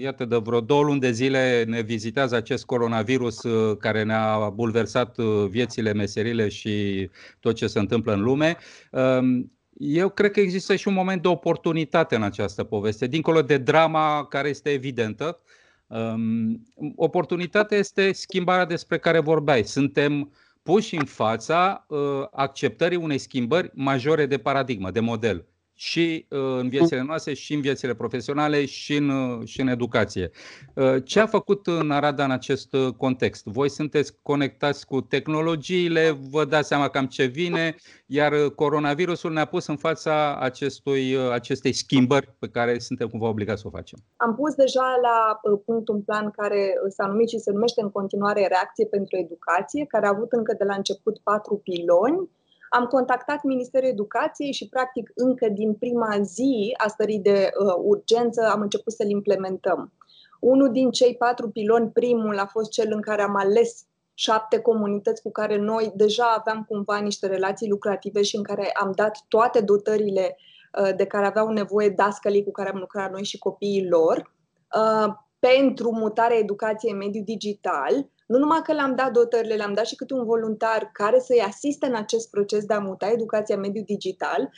Iată, 0.00 0.24
de 0.24 0.36
vreo 0.36 0.60
două 0.60 0.82
luni 0.82 1.00
de 1.00 1.10
zile 1.10 1.64
ne 1.66 1.80
vizitează 1.80 2.36
acest 2.36 2.64
coronavirus 2.64 3.40
care 3.78 4.02
ne-a 4.02 4.50
bulversat 4.54 5.16
viețile, 5.48 5.92
meserile 5.92 6.48
și 6.48 7.08
tot 7.40 7.54
ce 7.54 7.66
se 7.66 7.78
întâmplă 7.78 8.12
în 8.12 8.22
lume. 8.22 8.56
Um, 8.90 9.50
eu 9.78 10.08
cred 10.08 10.30
că 10.30 10.40
există 10.40 10.76
și 10.76 10.88
un 10.88 10.94
moment 10.94 11.22
de 11.22 11.28
oportunitate 11.28 12.14
în 12.14 12.22
această 12.22 12.64
poveste, 12.64 13.06
dincolo 13.06 13.42
de 13.42 13.56
drama 13.56 14.26
care 14.26 14.48
este 14.48 14.70
evidentă. 14.70 15.40
Um, 15.86 16.62
oportunitatea 16.96 17.78
este 17.78 18.12
schimbarea 18.12 18.64
despre 18.64 18.98
care 18.98 19.18
vorbeai. 19.18 19.64
Suntem 19.64 20.32
puși 20.62 20.96
în 20.96 21.04
fața 21.04 21.86
uh, 21.88 21.98
acceptării 22.30 22.96
unei 22.96 23.18
schimbări 23.18 23.70
majore 23.74 24.26
de 24.26 24.38
paradigmă, 24.38 24.90
de 24.90 25.00
model 25.00 25.46
și 25.78 26.26
uh, 26.30 26.38
în 26.38 26.68
viețile 26.68 27.02
noastre, 27.02 27.34
și 27.34 27.54
în 27.54 27.60
viețile 27.60 27.94
profesionale, 27.94 28.64
și 28.64 28.96
în, 28.96 29.08
uh, 29.08 29.46
și 29.46 29.60
în 29.60 29.68
educație. 29.68 30.30
Uh, 30.74 30.94
ce 31.04 31.20
a 31.20 31.26
făcut 31.26 31.66
în 31.66 31.90
Arada 31.90 32.24
în 32.24 32.30
acest 32.30 32.76
context? 32.96 33.44
Voi 33.44 33.68
sunteți 33.68 34.18
conectați 34.22 34.86
cu 34.86 35.00
tehnologiile, 35.00 36.18
vă 36.30 36.44
dați 36.44 36.68
seama 36.68 36.88
cam 36.88 37.06
ce 37.06 37.24
vine, 37.24 37.76
iar 38.06 38.32
coronavirusul 38.54 39.32
ne-a 39.32 39.44
pus 39.44 39.66
în 39.66 39.76
fața 39.76 40.36
acestui, 40.36 41.16
acestei 41.32 41.72
schimbări 41.72 42.34
pe 42.38 42.48
care 42.48 42.78
suntem 42.78 43.08
cumva 43.08 43.28
obligați 43.28 43.60
să 43.60 43.66
o 43.66 43.70
facem. 43.70 43.98
Am 44.16 44.34
pus 44.34 44.54
deja 44.54 44.98
la 45.02 45.40
punct 45.64 45.88
un 45.88 46.02
plan 46.02 46.30
care 46.30 46.72
s-a 46.88 47.06
numit 47.06 47.28
și 47.28 47.38
se 47.38 47.50
numește 47.50 47.80
în 47.82 47.90
continuare 47.90 48.46
Reacție 48.46 48.86
pentru 48.86 49.16
Educație, 49.16 49.84
care 49.84 50.06
a 50.06 50.12
avut 50.14 50.32
încă 50.32 50.54
de 50.58 50.64
la 50.64 50.74
început 50.74 51.18
patru 51.18 51.56
piloni 51.56 52.30
am 52.70 52.84
contactat 52.84 53.42
Ministerul 53.42 53.88
Educației 53.88 54.52
și, 54.52 54.68
practic, 54.68 55.10
încă 55.14 55.48
din 55.48 55.74
prima 55.74 56.20
zi 56.22 56.74
a 56.76 56.88
stării 56.88 57.18
de 57.18 57.50
uh, 57.58 57.74
urgență 57.82 58.50
am 58.52 58.60
început 58.60 58.92
să-l 58.92 59.10
implementăm. 59.10 59.92
Unul 60.40 60.72
din 60.72 60.90
cei 60.90 61.16
patru 61.16 61.50
piloni, 61.50 61.90
primul, 61.90 62.38
a 62.38 62.46
fost 62.46 62.70
cel 62.70 62.92
în 62.92 63.00
care 63.00 63.22
am 63.22 63.36
ales 63.36 63.86
șapte 64.14 64.58
comunități 64.58 65.22
cu 65.22 65.30
care 65.30 65.56
noi 65.56 65.92
deja 65.94 66.34
aveam 66.38 66.64
cumva 66.68 66.98
niște 66.98 67.26
relații 67.26 67.68
lucrative 67.68 68.22
și 68.22 68.36
în 68.36 68.42
care 68.42 68.70
am 68.80 68.92
dat 68.94 69.18
toate 69.28 69.60
dotările 69.60 70.36
uh, 70.80 70.94
de 70.96 71.06
care 71.06 71.26
aveau 71.26 71.48
nevoie 71.48 71.88
dascălii 71.88 72.44
cu 72.44 72.50
care 72.50 72.68
am 72.68 72.78
lucrat 72.78 73.10
noi 73.12 73.24
și 73.24 73.38
copiii 73.38 73.88
lor 73.88 74.32
uh, 74.76 75.14
pentru 75.38 75.92
mutarea 75.92 76.36
educației 76.36 76.92
în 76.92 76.98
mediul 76.98 77.24
digital 77.24 78.06
nu 78.26 78.38
numai 78.38 78.60
că 78.62 78.72
le-am 78.72 78.94
dat 78.94 79.12
dotările, 79.12 79.54
le-am 79.54 79.72
dat 79.72 79.86
și 79.86 79.96
câte 79.96 80.14
un 80.14 80.24
voluntar 80.24 80.90
care 80.92 81.18
să-i 81.18 81.44
asiste 81.46 81.86
în 81.86 81.94
acest 81.94 82.30
proces 82.30 82.64
de 82.64 82.74
a 82.74 82.78
muta 82.78 83.10
educația 83.10 83.54
în 83.54 83.60
mediul 83.60 83.84
digital, 83.86 84.50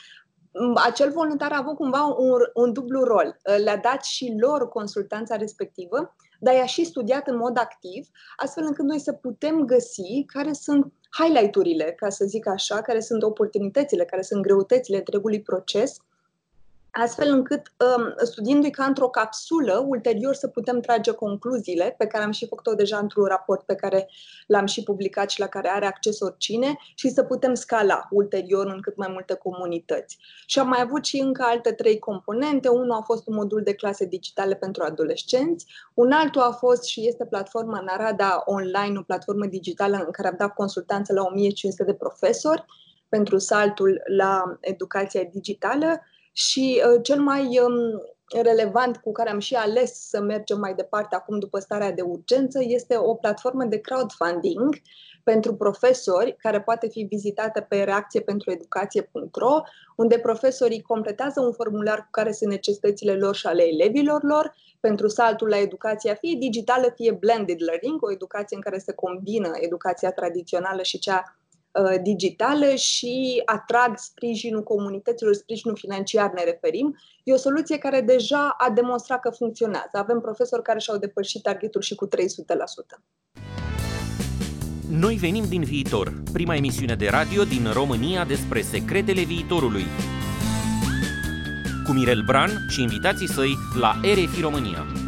acel 0.74 1.10
voluntar 1.10 1.52
a 1.52 1.58
avut 1.58 1.74
cumva 1.74 2.04
un, 2.04 2.40
un 2.54 2.72
dublu 2.72 3.02
rol. 3.02 3.40
Le-a 3.64 3.76
dat 3.76 4.04
și 4.04 4.36
lor 4.40 4.68
consultanța 4.68 5.36
respectivă, 5.36 6.16
dar 6.40 6.54
i-a 6.54 6.66
și 6.66 6.84
studiat 6.84 7.28
în 7.28 7.36
mod 7.36 7.58
activ, 7.58 8.08
astfel 8.36 8.64
încât 8.66 8.84
noi 8.84 8.98
să 8.98 9.12
putem 9.12 9.64
găsi 9.64 10.24
care 10.26 10.52
sunt 10.52 10.92
highlight-urile, 11.18 11.92
ca 11.96 12.08
să 12.08 12.24
zic 12.24 12.48
așa, 12.48 12.80
care 12.80 13.00
sunt 13.00 13.22
oportunitățile, 13.22 14.04
care 14.04 14.22
sunt 14.22 14.42
greutățile 14.42 14.96
întregului 14.96 15.42
proces 15.42 15.96
astfel 16.90 17.32
încât, 17.32 17.72
um, 17.96 18.14
studiindu-i 18.24 18.70
ca 18.70 18.84
într-o 18.84 19.08
capsulă, 19.08 19.84
ulterior 19.88 20.34
să 20.34 20.48
putem 20.48 20.80
trage 20.80 21.10
concluziile, 21.10 21.94
pe 21.98 22.06
care 22.06 22.24
am 22.24 22.30
și 22.30 22.46
făcut-o 22.46 22.74
deja 22.74 22.98
într-un 22.98 23.24
raport 23.24 23.62
pe 23.66 23.74
care 23.74 24.08
l-am 24.46 24.66
și 24.66 24.82
publicat 24.82 25.30
și 25.30 25.40
la 25.40 25.46
care 25.46 25.68
are 25.68 25.86
acces 25.86 26.20
oricine, 26.20 26.76
și 26.94 27.08
să 27.08 27.22
putem 27.22 27.54
scala 27.54 28.08
ulterior 28.10 28.66
în 28.66 28.80
cât 28.80 28.96
mai 28.96 29.08
multe 29.10 29.34
comunități. 29.34 30.18
Și 30.46 30.58
am 30.58 30.68
mai 30.68 30.80
avut 30.80 31.04
și 31.04 31.20
încă 31.20 31.42
alte 31.46 31.72
trei 31.72 31.98
componente. 31.98 32.68
Unul 32.68 32.92
a 32.92 33.00
fost 33.00 33.26
un 33.26 33.34
modul 33.34 33.62
de 33.62 33.74
clase 33.74 34.04
digitale 34.04 34.54
pentru 34.54 34.82
adolescenți, 34.82 35.66
un 35.94 36.12
altul 36.12 36.40
a 36.40 36.50
fost 36.50 36.84
și 36.84 37.06
este 37.06 37.24
platforma 37.24 37.80
Narada 37.80 38.42
Online, 38.44 38.98
o 38.98 39.02
platformă 39.02 39.46
digitală 39.46 39.96
în 39.96 40.10
care 40.10 40.28
am 40.28 40.36
dat 40.38 40.54
consultanță 40.54 41.12
la 41.12 41.22
1500 41.22 41.84
de 41.84 41.94
profesori 41.94 42.64
pentru 43.08 43.38
saltul 43.38 44.02
la 44.06 44.58
educația 44.60 45.22
digitală 45.32 46.00
și 46.38 46.82
uh, 46.84 47.00
cel 47.02 47.20
mai 47.20 47.58
um, 47.58 48.02
relevant 48.42 48.96
cu 48.96 49.12
care 49.12 49.30
am 49.30 49.38
și 49.38 49.54
ales 49.54 50.08
să 50.08 50.20
mergem 50.20 50.58
mai 50.58 50.74
departe 50.74 51.14
acum 51.14 51.38
după 51.38 51.58
starea 51.58 51.92
de 51.92 52.02
urgență 52.02 52.58
este 52.62 52.96
o 52.96 53.14
platformă 53.14 53.64
de 53.64 53.78
crowdfunding 53.78 54.76
pentru 55.24 55.54
profesori, 55.54 56.36
care 56.36 56.60
poate 56.60 56.88
fi 56.88 57.02
vizitată 57.02 57.60
pe 57.60 57.82
reacție 57.82 58.20
pentru 58.20 58.50
educație.ro, 58.50 59.60
unde 59.96 60.18
profesorii 60.18 60.82
completează 60.82 61.40
un 61.40 61.52
formular 61.52 61.98
cu 61.98 62.08
care 62.10 62.32
sunt 62.32 62.50
necesitățile 62.50 63.14
lor 63.14 63.34
și 63.34 63.46
ale 63.46 63.62
elevilor 63.62 64.22
lor 64.22 64.54
pentru 64.80 65.08
saltul 65.08 65.48
la 65.48 65.58
educația 65.58 66.14
fie 66.14 66.36
digitală, 66.38 66.92
fie 66.94 67.12
blended 67.12 67.58
learning, 67.62 68.02
o 68.02 68.12
educație 68.12 68.56
în 68.56 68.62
care 68.62 68.78
se 68.78 68.92
combină 68.92 69.50
educația 69.54 70.12
tradițională 70.12 70.82
și 70.82 70.98
cea 70.98 71.38
uh, 71.82 72.02
digitală 72.02 72.74
și 72.74 73.42
atrag 73.44 73.92
sprijinul 73.96 74.62
comunităților, 74.62 75.34
sprijinul 75.34 75.76
financiar 75.76 76.32
ne 76.32 76.44
referim. 76.44 76.96
E 77.24 77.32
o 77.32 77.36
soluție 77.36 77.78
care 77.78 78.00
deja 78.00 78.54
a 78.58 78.70
demonstrat 78.70 79.20
că 79.20 79.30
funcționează. 79.30 79.90
Avem 79.92 80.20
profesori 80.20 80.62
care 80.62 80.78
și-au 80.78 80.96
depășit 80.96 81.42
targetul 81.42 81.80
și 81.80 81.94
cu 81.94 82.06
300%. 82.06 82.10
Noi 84.90 85.14
venim 85.14 85.44
din 85.48 85.62
viitor, 85.62 86.22
prima 86.32 86.54
emisiune 86.54 86.94
de 86.94 87.08
radio 87.08 87.44
din 87.44 87.70
România 87.72 88.24
despre 88.24 88.60
secretele 88.60 89.22
viitorului. 89.22 89.84
Cu 91.86 91.92
Mirel 91.92 92.22
Bran 92.26 92.50
și 92.68 92.82
invitații 92.82 93.28
săi 93.28 93.54
la 93.80 93.92
RFI 94.02 94.40
România. 94.40 95.07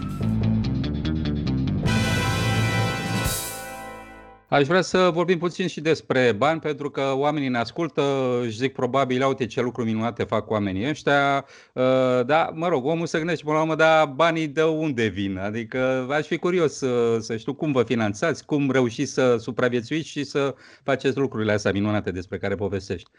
Aș 4.51 4.67
vrea 4.67 4.81
să 4.81 5.11
vorbim 5.13 5.39
puțin 5.39 5.67
și 5.67 5.81
despre 5.81 6.33
bani, 6.33 6.61
pentru 6.61 6.91
că 6.91 7.03
oamenii 7.15 7.49
ne 7.49 7.59
ascultă, 7.59 8.03
își 8.43 8.59
zic 8.59 8.73
probabil, 8.73 9.27
uite 9.27 9.47
ce 9.47 9.61
lucruri 9.61 9.89
minunate 9.89 10.25
fac 10.25 10.51
oamenii 10.51 10.89
ăștia, 10.89 11.45
uh, 11.75 12.27
da, 12.27 12.51
mă 12.55 12.69
rog, 12.69 12.85
omul 12.85 13.07
să 13.07 13.17
gândește 13.17 13.45
până 13.45 13.57
la 13.57 13.63
urmă, 13.63 13.75
dar 13.75 14.07
banii 14.07 14.47
de 14.47 14.63
unde 14.63 15.07
vin? 15.07 15.39
Adică 15.39 16.07
aș 16.11 16.27
fi 16.27 16.37
curios 16.37 16.77
să, 16.77 17.19
să 17.21 17.37
știu 17.37 17.55
cum 17.55 17.73
vă 17.73 17.83
finanțați, 17.83 18.45
cum 18.45 18.71
reușiți 18.71 19.13
să 19.13 19.37
supraviețuiți 19.37 20.09
și 20.09 20.25
să 20.25 20.55
faceți 20.83 21.19
lucrurile 21.19 21.53
astea 21.53 21.73
minunate 21.73 22.11
despre 22.11 22.39
care 22.39 22.55
povestești. 22.55 23.11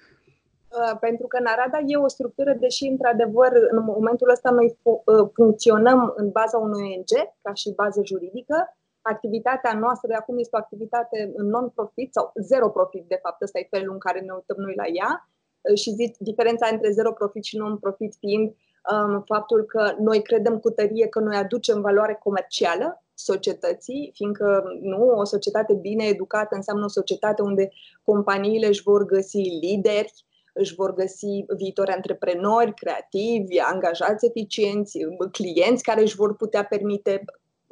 Uh, 0.67 0.97
pentru 0.99 1.27
că 1.27 1.39
Narada 1.39 1.79
e 1.85 1.97
o 1.97 2.07
structură, 2.07 2.53
deși, 2.59 2.85
într-adevăr, 2.85 3.51
în 3.71 3.83
momentul 3.83 4.29
ăsta 4.29 4.49
noi 4.49 4.77
uh, 4.81 5.29
funcționăm 5.33 6.13
în 6.15 6.29
baza 6.29 6.57
unui 6.57 6.81
ONG, 6.81 7.11
ca 7.41 7.53
și 7.53 7.73
bază 7.75 8.01
juridică, 8.05 8.75
activitatea 9.01 9.73
noastră 9.73 10.07
de 10.07 10.13
acum 10.13 10.37
este 10.37 10.55
o 10.55 10.59
activitate 10.59 11.31
non-profit 11.37 12.13
sau 12.13 12.31
zero 12.35 12.69
profit, 12.69 13.05
de 13.07 13.19
fapt, 13.21 13.41
ăsta 13.41 13.59
e 13.59 13.67
felul 13.69 13.93
în 13.93 13.99
care 13.99 14.19
ne 14.19 14.33
uităm 14.33 14.57
noi 14.57 14.73
la 14.75 14.87
ea. 14.87 15.29
Și 15.75 15.91
zic 15.91 16.17
diferența 16.17 16.67
între 16.71 16.91
zero 16.91 17.11
profit 17.11 17.43
și 17.43 17.57
non-profit 17.57 18.15
fiind 18.19 18.55
um, 18.91 19.23
faptul 19.25 19.63
că 19.63 19.95
noi 19.99 20.21
credem 20.21 20.59
cu 20.59 20.69
tărie 20.69 21.07
că 21.07 21.19
noi 21.19 21.35
aducem 21.35 21.81
valoare 21.81 22.19
comercială 22.23 23.03
societății, 23.13 24.11
fiindcă 24.13 24.63
nu 24.81 25.07
o 25.07 25.23
societate 25.23 25.73
bine 25.73 26.03
educată 26.03 26.55
înseamnă 26.55 26.85
o 26.85 26.87
societate 26.99 27.41
unde 27.41 27.69
companiile 28.03 28.67
își 28.67 28.81
vor 28.81 29.05
găsi 29.05 29.37
lideri, 29.37 30.25
își 30.53 30.75
vor 30.75 30.93
găsi 30.93 31.45
viitori 31.57 31.91
antreprenori 31.91 32.73
creativi, 32.73 33.59
angajați 33.59 34.25
eficienți, 34.25 34.97
clienți 35.31 35.83
care 35.83 36.01
își 36.01 36.15
vor 36.15 36.35
putea 36.35 36.63
permite 36.63 37.23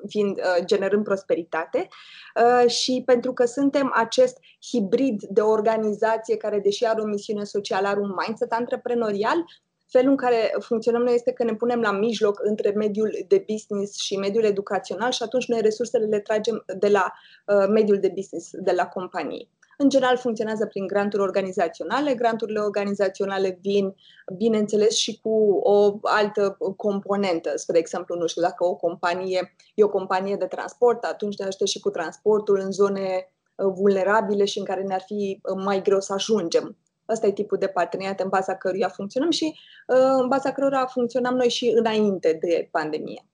fiind, 0.07 0.37
uh, 0.37 0.65
generând 0.65 1.03
prosperitate 1.03 1.87
uh, 2.35 2.69
și 2.69 3.03
pentru 3.05 3.33
că 3.33 3.45
suntem 3.45 3.91
acest 3.93 4.37
hibrid 4.71 5.23
de 5.23 5.41
organizație 5.41 6.37
care, 6.37 6.59
deși 6.59 6.85
are 6.85 7.01
o 7.01 7.05
misiune 7.05 7.43
socială, 7.43 7.87
are 7.87 7.99
un 7.99 8.13
mindset 8.25 8.51
antreprenorial, 8.51 9.45
felul 9.91 10.09
în 10.09 10.17
care 10.17 10.55
funcționăm 10.59 11.01
noi 11.01 11.13
este 11.13 11.31
că 11.31 11.43
ne 11.43 11.55
punem 11.55 11.81
la 11.81 11.91
mijloc 11.91 12.39
între 12.43 12.69
mediul 12.69 13.25
de 13.27 13.45
business 13.47 13.99
și 13.99 14.15
mediul 14.15 14.43
educațional 14.43 15.11
și 15.11 15.23
atunci 15.23 15.47
noi 15.47 15.61
resursele 15.61 16.05
le 16.05 16.19
tragem 16.19 16.63
de 16.77 16.87
la 16.87 17.13
uh, 17.45 17.67
mediul 17.69 17.99
de 17.99 18.11
business, 18.15 18.49
de 18.51 18.71
la 18.71 18.87
companii. 18.87 19.49
În 19.81 19.89
general 19.89 20.17
funcționează 20.17 20.65
prin 20.65 20.87
granturi 20.87 21.21
organizaționale. 21.21 22.13
Granturile 22.13 22.59
organizaționale 22.59 23.59
vin, 23.61 23.95
bineînțeles, 24.37 24.95
și 24.95 25.19
cu 25.21 25.59
o 25.63 25.99
altă 26.01 26.57
componentă. 26.75 27.51
Spre 27.55 27.77
exemplu, 27.77 28.15
nu 28.15 28.27
știu, 28.27 28.41
dacă 28.41 28.65
o 28.65 28.75
companie 28.75 29.55
e 29.75 29.83
o 29.83 29.89
companie 29.89 30.35
de 30.35 30.45
transport, 30.45 31.03
atunci 31.03 31.37
ne 31.37 31.45
ajută 31.45 31.65
și 31.65 31.79
cu 31.79 31.89
transportul 31.89 32.59
în 32.59 32.71
zone 32.71 33.31
uh, 33.55 33.71
vulnerabile 33.75 34.45
și 34.45 34.59
în 34.59 34.65
care 34.65 34.81
ne-ar 34.81 35.01
fi 35.05 35.39
uh, 35.43 35.61
mai 35.63 35.81
greu 35.81 35.99
să 35.99 36.13
ajungem. 36.13 36.77
Ăsta 37.09 37.27
e 37.27 37.31
tipul 37.31 37.57
de 37.57 37.67
parteneriat 37.67 38.19
în 38.19 38.29
baza 38.29 38.55
căruia 38.55 38.87
funcționăm 38.87 39.29
și 39.29 39.59
uh, 39.87 40.19
în 40.21 40.27
baza 40.27 40.51
căruia 40.51 40.85
funcționam 40.85 41.35
noi 41.35 41.49
și 41.49 41.73
înainte 41.75 42.37
de 42.41 42.67
pandemie. 42.71 43.28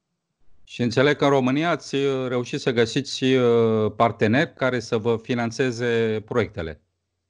Și 0.68 0.82
înțeleg 0.82 1.16
că 1.16 1.24
în 1.24 1.30
România 1.30 1.70
ați 1.70 1.96
uh, 1.96 2.28
reușit 2.28 2.60
să 2.60 2.72
găsiți 2.72 3.24
uh, 3.24 3.92
parteneri 3.96 4.54
care 4.54 4.80
să 4.80 4.98
vă 4.98 5.18
financeze 5.18 6.22
proiectele. 6.26 6.82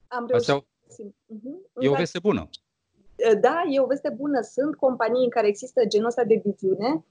Am 0.08 0.26
reușit. 0.28 0.50
Asta 0.50 0.66
uh-huh. 0.66 1.82
E 1.82 1.90
o 1.90 1.94
veste 1.94 2.20
bună. 2.20 2.50
Uh, 2.50 3.40
da, 3.40 3.64
e 3.70 3.80
o 3.80 3.86
veste 3.86 4.10
bună. 4.10 4.42
Sunt 4.42 4.76
companii 4.76 5.24
în 5.24 5.30
care 5.30 5.48
există 5.48 5.86
genul 5.86 6.08
ăsta 6.08 6.24
de 6.24 6.42
viziune. 6.44 7.06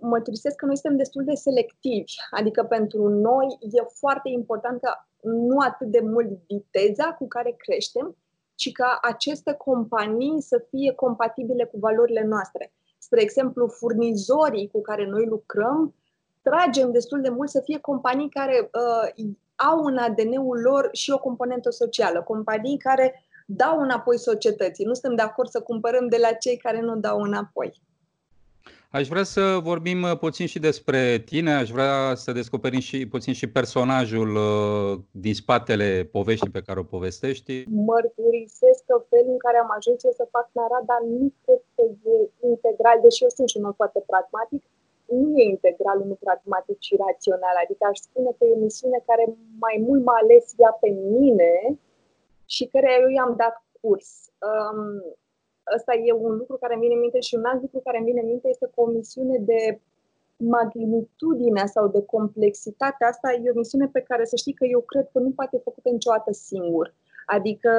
Mă 0.00 0.20
turisesc 0.20 0.56
că 0.56 0.66
noi 0.66 0.76
suntem 0.76 0.98
destul 0.98 1.24
de 1.24 1.34
selectivi. 1.34 2.12
Adică 2.30 2.64
pentru 2.64 3.08
noi 3.08 3.46
e 3.60 3.82
foarte 3.98 4.28
important 4.28 4.80
ca 4.80 5.08
nu 5.22 5.58
atât 5.58 5.86
de 5.86 6.00
mult 6.00 6.28
viteza 6.46 7.12
cu 7.12 7.28
care 7.28 7.54
creștem, 7.58 8.16
ci 8.54 8.72
ca 8.72 8.98
aceste 9.02 9.52
companii 9.52 10.42
să 10.42 10.66
fie 10.70 10.92
compatibile 10.92 11.64
cu 11.64 11.78
valorile 11.78 12.24
noastre 12.24 12.72
spre 13.08 13.22
exemplu, 13.22 13.66
furnizorii 13.66 14.70
cu 14.72 14.80
care 14.80 15.06
noi 15.06 15.26
lucrăm, 15.26 15.94
tragem 16.42 16.92
destul 16.92 17.20
de 17.20 17.28
mult 17.28 17.48
să 17.48 17.60
fie 17.64 17.78
companii 17.78 18.28
care 18.28 18.70
uh, 18.72 19.24
au 19.54 19.84
în 19.84 19.96
ADN-ul 19.96 20.60
lor 20.60 20.88
și 20.92 21.10
o 21.10 21.18
componentă 21.18 21.70
socială, 21.70 22.22
companii 22.22 22.78
care 22.78 23.24
dau 23.46 23.78
înapoi 23.78 24.18
societății. 24.18 24.84
Nu 24.84 24.92
suntem 24.92 25.14
de 25.14 25.22
acord 25.22 25.48
să 25.48 25.60
cumpărăm 25.60 26.08
de 26.08 26.16
la 26.20 26.32
cei 26.32 26.56
care 26.56 26.80
nu 26.80 26.96
dau 26.96 27.20
înapoi. 27.20 27.82
Aș 28.90 29.08
vrea 29.08 29.22
să 29.22 29.42
vorbim 29.70 30.00
uh, 30.02 30.18
puțin 30.18 30.46
și 30.46 30.58
despre 30.68 31.02
tine, 31.30 31.52
aș 31.62 31.68
vrea 31.76 32.14
să 32.14 32.38
descoperim 32.40 32.82
și 32.88 33.08
puțin 33.14 33.32
și 33.40 33.54
personajul 33.58 34.30
uh, 34.36 34.98
din 35.24 35.34
spatele 35.42 35.88
poveștii 36.16 36.56
pe 36.56 36.66
care 36.66 36.78
o 36.80 36.90
povestești. 36.94 37.52
Mărturisesc 37.90 38.80
că 38.88 38.96
felul 39.12 39.32
în 39.36 39.42
care 39.46 39.58
am 39.64 39.70
ajuns 39.78 39.98
eu 40.04 40.14
să 40.20 40.32
fac 40.36 40.46
Narada 40.52 40.96
nu 41.18 41.26
cred 41.44 41.62
că 41.74 41.82
e 42.14 42.16
integral, 42.52 42.98
deși 43.06 43.22
eu 43.24 43.30
sunt 43.36 43.48
și 43.48 43.60
unul 43.60 43.78
foarte 43.80 44.00
pragmatic, 44.10 44.62
nu 45.20 45.28
e 45.40 45.44
integral, 45.56 45.98
nu 46.10 46.16
pragmatic 46.26 46.78
și 46.86 46.94
rațional. 47.06 47.56
Adică 47.64 47.82
aș 47.86 47.98
spune 48.08 48.30
că 48.36 48.42
e 48.44 48.58
o 48.58 48.64
misiune 48.66 49.00
care 49.10 49.24
mai 49.64 49.76
mult 49.86 50.00
m-a 50.06 50.18
ales 50.22 50.44
ea 50.62 50.72
pe 50.82 50.90
mine 51.16 51.52
și 52.54 52.64
care 52.72 52.90
eu 53.02 53.08
i-am 53.16 53.34
dat 53.42 53.56
curs. 53.80 54.10
Um, 54.48 54.82
ăsta 55.76 55.94
e 55.94 56.12
un 56.12 56.34
lucru 56.36 56.56
care 56.56 56.74
îmi 56.74 56.82
vine 56.82 56.94
în 56.94 57.00
minte 57.00 57.20
și 57.20 57.34
un 57.34 57.44
alt 57.44 57.60
lucru 57.60 57.80
care 57.84 57.96
îmi 57.98 58.06
vine 58.06 58.20
în 58.20 58.26
minte 58.26 58.48
este 58.48 58.66
că 58.74 58.80
o 58.80 58.86
misiune 58.86 59.38
de 59.38 59.80
magnitudinea 60.36 61.66
sau 61.66 61.88
de 61.88 62.02
complexitate, 62.02 63.04
asta 63.04 63.32
e 63.32 63.50
o 63.50 63.58
misiune 63.58 63.88
pe 63.92 64.00
care 64.00 64.24
să 64.24 64.36
știi 64.36 64.52
că 64.52 64.64
eu 64.64 64.80
cred 64.80 65.08
că 65.12 65.18
nu 65.18 65.30
poate 65.30 65.60
făcută 65.64 65.88
niciodată 65.88 66.32
singur. 66.32 66.94
Adică, 67.26 67.70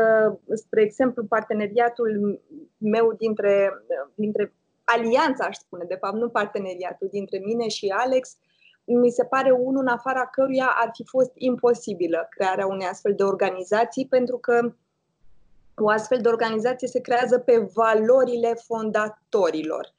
spre 0.54 0.82
exemplu, 0.82 1.26
parteneriatul 1.26 2.42
meu 2.78 3.14
dintre, 3.14 3.72
dintre 4.16 4.54
alianța, 4.84 5.46
aș 5.46 5.56
spune, 5.56 5.86
de 5.88 5.96
fapt, 5.96 6.16
nu 6.16 6.30
parteneriatul, 6.30 7.08
dintre 7.12 7.38
mine 7.38 7.68
și 7.68 7.88
Alex, 7.88 8.38
mi 8.86 9.10
se 9.10 9.24
pare 9.24 9.52
unul 9.52 9.82
în 9.82 9.88
afara 9.88 10.26
căruia 10.26 10.76
ar 10.76 10.90
fi 10.94 11.04
fost 11.06 11.32
imposibilă 11.36 12.28
crearea 12.30 12.68
unei 12.68 12.88
astfel 12.88 13.14
de 13.16 13.24
organizații, 13.24 14.08
pentru 14.08 14.38
că 14.38 14.74
o 15.84 15.90
astfel 15.90 16.22
de 16.22 16.28
organizație 16.28 16.88
se 16.88 17.00
creează 17.00 17.40
pe 17.40 17.70
valorile 17.74 18.54
fondatorilor 18.66 19.94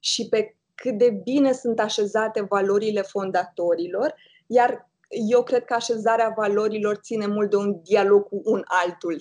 și 0.00 0.28
pe 0.28 0.56
cât 0.74 0.98
de 0.98 1.10
bine 1.10 1.52
sunt 1.52 1.80
așezate 1.80 2.46
valorile 2.48 3.02
fondatorilor, 3.02 4.14
iar 4.46 4.88
eu 5.30 5.42
cred 5.42 5.64
că 5.64 5.74
așezarea 5.74 6.32
valorilor 6.36 6.96
ține 6.96 7.26
mult 7.26 7.50
de 7.50 7.56
un 7.56 7.80
dialog 7.82 8.28
cu 8.28 8.40
un 8.44 8.62
altul. 8.64 9.18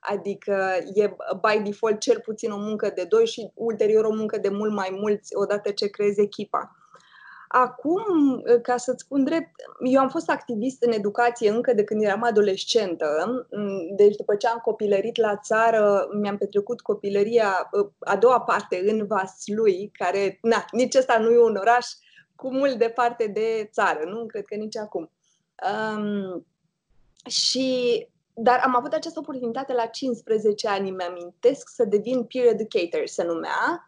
Adică 0.00 0.76
e 0.94 1.16
by 1.40 1.62
default 1.64 2.00
cel 2.00 2.20
puțin 2.20 2.50
o 2.50 2.58
muncă 2.58 2.92
de 2.94 3.04
doi 3.04 3.26
și 3.26 3.50
ulterior 3.54 4.04
o 4.04 4.14
muncă 4.14 4.38
de 4.38 4.48
mult 4.48 4.72
mai 4.72 4.88
mulți 5.00 5.34
odată 5.34 5.70
ce 5.70 5.86
creezi 5.86 6.20
echipa. 6.20 6.77
Acum, 7.48 8.02
ca 8.62 8.76
să-ți 8.76 9.02
spun 9.04 9.24
drept, 9.24 9.50
eu 9.90 10.00
am 10.00 10.08
fost 10.08 10.30
activist 10.30 10.82
în 10.82 10.92
educație 10.92 11.50
încă 11.50 11.72
de 11.72 11.84
când 11.84 12.02
eram 12.02 12.22
adolescentă. 12.22 13.06
Deci 13.96 14.16
după 14.16 14.34
ce 14.34 14.46
am 14.46 14.58
copilărit 14.58 15.16
la 15.16 15.36
țară, 15.36 16.08
mi-am 16.20 16.36
petrecut 16.36 16.80
copilăria 16.80 17.70
a 17.98 18.16
doua 18.16 18.40
parte 18.40 18.82
în 18.86 19.06
Vaslui, 19.06 19.90
care, 19.92 20.38
na, 20.42 20.64
nici 20.70 20.94
ăsta 20.94 21.18
nu 21.18 21.30
e 21.30 21.38
un 21.38 21.56
oraș 21.56 21.86
cu 22.36 22.52
mult 22.52 22.74
departe 22.74 23.26
de 23.26 23.68
țară, 23.72 24.00
nu? 24.04 24.26
Cred 24.26 24.44
că 24.44 24.54
nici 24.54 24.76
acum. 24.76 25.10
Um, 25.72 26.46
și 27.26 28.06
dar 28.40 28.60
am 28.64 28.76
avut 28.76 28.92
această 28.92 29.18
oportunitate 29.18 29.72
la 29.72 29.86
15 29.86 30.68
ani, 30.68 30.90
mi-amintesc, 30.90 31.68
să 31.68 31.84
devin 31.84 32.24
peer 32.24 32.46
educator, 32.46 33.06
se 33.06 33.24
numea, 33.24 33.87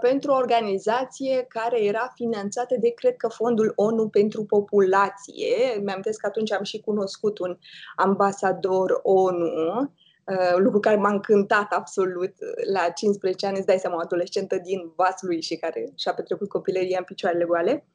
pentru 0.00 0.32
o 0.32 0.36
organizație 0.36 1.44
care 1.48 1.84
era 1.84 2.12
finanțată 2.14 2.76
de, 2.80 2.90
cred 2.90 3.16
că, 3.16 3.28
Fondul 3.28 3.72
ONU 3.74 4.08
pentru 4.08 4.44
Populație. 4.44 5.80
Mi-am 5.82 6.00
că 6.00 6.26
atunci 6.26 6.52
am 6.52 6.62
și 6.62 6.80
cunoscut 6.80 7.38
un 7.38 7.58
ambasador 7.96 9.00
ONU 9.02 9.90
Uh, 10.30 10.56
lucru 10.56 10.80
care 10.80 10.96
m-a 10.96 11.10
încântat 11.10 11.72
absolut 11.72 12.34
la 12.72 12.88
15 12.88 13.46
ani, 13.46 13.56
îți 13.56 13.66
dai 13.66 13.78
seama, 13.78 13.96
o 13.96 14.00
adolescentă 14.00 14.58
din 14.58 14.92
Vaslui 14.96 15.42
și 15.42 15.56
care 15.56 15.92
și-a 15.96 16.14
petrecut 16.14 16.48
copilăria 16.48 16.98
în 16.98 17.04
picioarele 17.04 17.44
goale. 17.44 17.86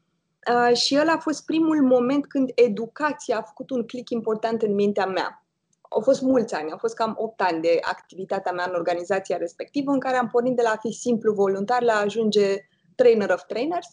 Uh, 0.54 0.76
și 0.76 0.96
el 0.96 1.10
a 1.10 1.18
fost 1.18 1.46
primul 1.46 1.82
moment 1.82 2.28
când 2.28 2.52
educația 2.56 3.38
a 3.38 3.42
făcut 3.42 3.70
un 3.70 3.86
click 3.86 4.10
important 4.10 4.62
în 4.62 4.74
mintea 4.74 5.06
mea. 5.06 5.45
Au 5.96 6.02
fost 6.02 6.22
mulți 6.22 6.54
ani, 6.54 6.72
au 6.72 6.78
fost 6.78 6.96
cam 6.96 7.16
8 7.18 7.42
ani 7.42 7.62
de 7.62 7.80
activitatea 7.82 8.52
mea 8.52 8.66
în 8.68 8.76
organizația 8.76 9.38
respectivă, 9.38 9.92
în 9.92 10.00
care 10.00 10.18
am 10.18 10.30
pornit 10.30 10.56
de 10.56 10.62
la 10.62 10.70
a 10.70 10.78
fi 10.78 10.92
simplu 10.92 11.34
voluntar 11.34 11.82
la 11.82 11.94
a 11.94 12.02
ajunge 12.02 12.68
trainer 12.96 13.30
of 13.30 13.44
trainers 13.44 13.88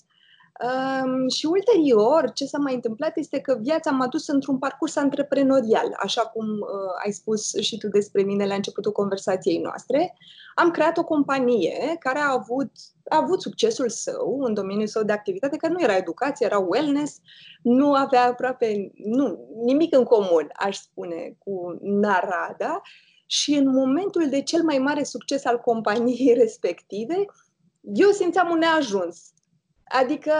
Um, 0.60 1.28
și 1.28 1.46
ulterior, 1.46 2.32
ce 2.32 2.44
s-a 2.44 2.58
mai 2.58 2.74
întâmplat 2.74 3.16
este 3.16 3.40
că 3.40 3.58
viața 3.60 3.90
m-a 3.90 4.06
dus 4.06 4.28
într-un 4.28 4.58
parcurs 4.58 4.96
antreprenorial, 4.96 5.96
așa 6.02 6.22
cum 6.22 6.46
uh, 6.46 7.04
ai 7.04 7.12
spus 7.12 7.54
și 7.54 7.78
tu 7.78 7.88
despre 7.88 8.22
mine 8.22 8.46
la 8.46 8.54
începutul 8.54 8.92
conversației 8.92 9.58
noastre. 9.58 10.16
Am 10.54 10.70
creat 10.70 10.96
o 10.96 11.04
companie 11.04 11.96
care 11.98 12.18
a 12.18 12.32
avut, 12.32 12.70
a 13.12 13.16
avut 13.16 13.40
succesul 13.40 13.88
său 13.88 14.40
în 14.40 14.54
domeniul 14.54 14.86
său 14.86 15.02
de 15.02 15.12
activitate, 15.12 15.56
că 15.56 15.68
nu 15.68 15.82
era 15.82 15.96
educație, 15.96 16.46
era 16.46 16.58
wellness, 16.58 17.20
nu 17.62 17.94
avea 17.94 18.26
aproape 18.26 18.92
nu, 18.94 19.48
nimic 19.64 19.96
în 19.96 20.04
comun, 20.04 20.50
aș 20.52 20.76
spune, 20.76 21.36
cu 21.38 21.78
Narada. 21.80 22.82
Și 23.26 23.54
în 23.54 23.68
momentul 23.68 24.28
de 24.28 24.42
cel 24.42 24.62
mai 24.62 24.78
mare 24.78 25.02
succes 25.02 25.44
al 25.44 25.58
companiei 25.58 26.34
respective, 26.42 27.24
eu 27.80 28.10
simțeam 28.10 28.50
un 28.50 28.58
neajuns 28.58 29.32
Adică 30.00 30.32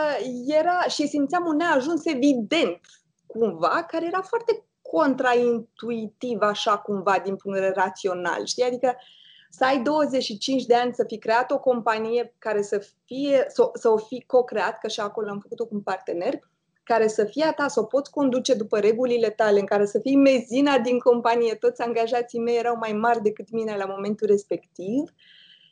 era 0.47 0.81
și 0.89 1.07
simțeam 1.07 1.47
un 1.47 1.57
neajuns 1.57 2.05
evident 2.05 2.81
cumva, 3.27 3.85
care 3.89 4.07
era 4.07 4.23
foarte 4.23 4.65
contraintuitiv 4.83 6.41
așa 6.41 6.79
cumva 6.79 7.19
din 7.19 7.37
punct 7.37 7.59
de 7.59 7.65
vedere 7.65 7.81
rațional, 7.85 8.45
știi? 8.45 8.65
Adică 8.65 8.97
să 9.55 9.65
ai 9.65 9.83
25 9.83 10.65
de 10.65 10.75
ani, 10.75 10.95
să 10.95 11.05
fi 11.07 11.19
creat 11.19 11.51
o 11.51 11.59
companie 11.59 12.35
care 12.39 12.63
să 12.63 12.87
fie, 13.05 13.45
să, 13.49 13.71
să 13.75 13.89
o 13.89 13.97
fi 13.97 14.25
co-creat, 14.27 14.79
că 14.79 14.89
și 14.89 15.01
acolo 15.01 15.31
am 15.31 15.39
făcut-o 15.39 15.67
cu 15.67 15.75
un 15.75 15.81
partener, 15.81 16.39
care 16.83 17.09
să 17.09 17.25
fie 17.25 17.45
a 17.45 17.53
ta, 17.53 17.69
să 17.69 17.81
o 17.81 17.85
poți 17.85 18.11
conduce 18.11 18.55
după 18.55 18.79
regulile 18.79 19.31
tale, 19.31 19.61
în 19.61 19.67
care 19.67 19.87
să 19.87 19.99
fii 19.99 20.17
mezina 20.17 20.79
din 20.79 20.99
companie, 20.99 21.55
toți 21.55 21.83
angajații 21.83 22.39
mei 22.39 22.57
erau 22.57 22.77
mai 22.77 22.93
mari 22.93 23.23
decât 23.23 23.51
mine 23.51 23.77
la 23.77 23.85
momentul 23.85 24.27
respectiv, 24.27 25.13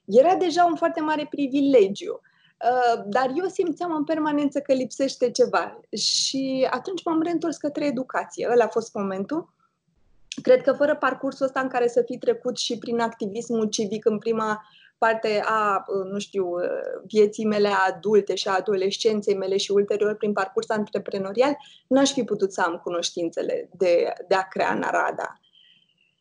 era 0.05 0.35
deja 0.35 0.65
un 0.65 0.77
foarte 0.77 1.01
mare 1.01 1.27
privilegiu. 1.31 2.21
Uh, 2.65 3.03
dar 3.07 3.33
eu 3.37 3.47
simțeam 3.47 3.95
în 3.95 4.05
permanență 4.05 4.61
că 4.61 4.73
lipsește 4.73 5.31
ceva 5.31 5.81
și 5.97 6.69
atunci 6.71 7.05
m-am 7.05 7.23
reîntors 7.23 7.57
către 7.57 7.87
educație. 7.87 8.49
Ăla 8.51 8.65
a 8.65 8.69
fost 8.69 8.95
momentul. 8.95 9.55
Cred 10.43 10.63
că 10.63 10.73
fără 10.73 10.97
parcursul 10.97 11.47
ăsta 11.47 11.61
în 11.61 11.69
care 11.69 11.89
să 11.89 12.03
fi 12.03 12.19
trecut 12.19 12.57
și 12.57 12.79
prin 12.79 13.01
activismul 13.01 13.67
civic 13.67 14.05
în 14.05 14.19
prima 14.19 14.63
parte 14.99 15.43
a, 15.45 15.85
uh, 15.87 16.11
nu 16.11 16.19
știu, 16.19 16.47
uh, 16.47 17.03
vieții 17.07 17.47
mele 17.47 17.69
adulte 17.89 18.35
și 18.35 18.49
a 18.49 18.57
adolescenței 18.57 19.37
mele 19.37 19.57
și 19.57 19.71
ulterior 19.71 20.15
prin 20.15 20.33
parcurs 20.33 20.71
antreprenorial, 20.71 21.57
n-aș 21.87 22.13
fi 22.13 22.25
putut 22.25 22.53
să 22.53 22.61
am 22.61 22.81
cunoștințele 22.85 23.69
de, 23.77 24.13
de 24.29 24.35
a 24.35 24.49
crea 24.49 24.75
Narada. 24.75 25.41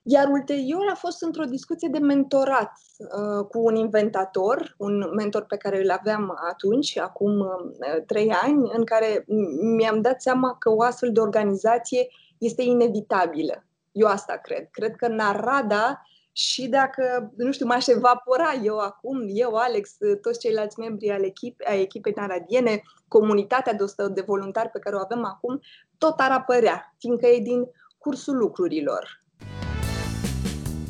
Iar 0.03 0.27
ulterior 0.27 0.89
a 0.91 0.95
fost 0.95 1.21
într-o 1.21 1.43
discuție 1.43 1.89
de 1.91 1.97
mentorat 1.97 2.71
uh, 2.97 3.45
cu 3.45 3.59
un 3.59 3.75
inventator, 3.75 4.75
un 4.77 5.11
mentor 5.15 5.45
pe 5.45 5.57
care 5.57 5.81
îl 5.81 5.89
aveam 5.89 6.37
atunci, 6.49 6.97
acum 6.97 7.39
uh, 7.39 8.03
trei 8.05 8.31
ani, 8.31 8.71
în 8.73 8.85
care 8.85 9.25
mi-am 9.61 10.01
dat 10.01 10.21
seama 10.21 10.55
că 10.59 10.69
o 10.69 10.81
astfel 10.81 11.11
de 11.11 11.19
organizație 11.19 12.07
este 12.37 12.61
inevitabilă. 12.61 13.63
Eu 13.91 14.07
asta 14.07 14.33
cred. 14.33 14.67
Cred 14.71 14.95
că 14.95 15.07
Narada 15.07 16.01
și 16.31 16.67
dacă, 16.67 17.33
nu 17.37 17.51
știu, 17.51 17.65
m-aș 17.65 17.87
evapora 17.87 18.53
eu 18.63 18.77
acum, 18.77 19.25
eu, 19.27 19.55
Alex, 19.55 19.97
toți 20.21 20.39
ceilalți 20.39 20.79
membri 20.79 21.11
al 21.11 21.23
echipe, 21.23 21.65
a 21.67 21.73
echipei 21.73 22.13
naradiene, 22.15 22.81
comunitatea 23.07 23.73
de, 23.73 23.85
de 24.13 24.21
voluntari 24.21 24.69
pe 24.69 24.79
care 24.79 24.95
o 24.95 24.99
avem 24.99 25.25
acum, 25.25 25.59
tot 25.97 26.19
ar 26.19 26.31
apărea, 26.31 26.95
fiindcă 26.97 27.27
e 27.27 27.39
din 27.39 27.67
cursul 27.97 28.37
lucrurilor. 28.37 29.23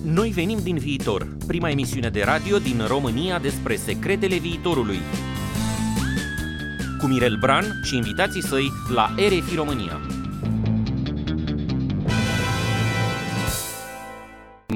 Noi 0.04 0.30
venim 0.30 0.60
din 0.64 0.78
viitor, 0.78 1.28
prima 1.48 1.70
emisiune 1.70 2.10
de 2.10 2.22
radio 2.24 2.58
din 2.58 2.82
România 2.88 3.40
despre 3.40 3.76
secretele 3.76 4.38
viitorului. 4.38 5.00
Cu 7.00 7.06
Mirel 7.06 7.38
Bran 7.40 7.66
și 7.84 7.96
invitații 7.96 8.44
săi 8.44 8.68
la 8.94 9.10
RFI 9.16 9.56
România. 9.56 10.19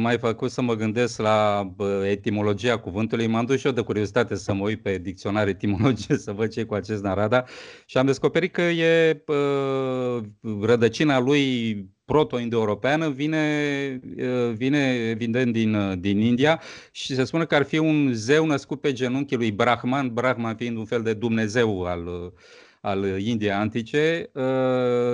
Mai 0.04 0.18
făcut 0.18 0.52
să 0.52 0.62
mă 0.62 0.76
gândesc 0.76 1.20
la 1.20 1.70
etimologia 2.04 2.78
cuvântului. 2.78 3.28
M-am 3.28 3.46
dus 3.46 3.60
și 3.60 3.66
eu 3.66 3.72
de 3.72 3.82
curiozitate 3.82 4.36
să 4.36 4.54
mă 4.54 4.64
uit 4.64 4.82
pe 4.82 4.98
dicționar 4.98 5.48
etimologie 5.48 6.18
să 6.18 6.32
văd 6.32 6.50
ce 6.50 6.64
cu 6.64 6.74
acest 6.74 7.04
narada 7.04 7.46
și 7.86 7.98
am 7.98 8.06
descoperit 8.06 8.52
că 8.52 8.62
e 8.62 9.24
rădăcina 10.62 11.20
lui 11.20 11.76
proto-indo-europeană 12.06 13.10
vine, 13.10 14.00
vine 14.56 15.10
evident 15.10 15.54
din, 15.54 16.00
din 16.00 16.20
India 16.20 16.62
și 16.92 17.16
se 17.16 17.24
spune 17.24 17.46
că 17.46 17.56
ar 17.56 17.64
fi 17.64 17.78
un 17.78 18.10
zeu 18.14 18.46
născut 18.46 18.82
pe 18.82 18.92
genunchii 18.92 19.38
lui 19.38 19.52
Brahman, 19.52 20.14
Brahman 20.14 20.56
fiind 20.56 20.78
un 20.78 20.86
fel 20.86 21.02
de 21.02 21.14
Dumnezeu 21.14 21.84
al, 21.84 22.34
al 22.82 23.20
Indiei 23.20 23.52
antice 23.52 24.32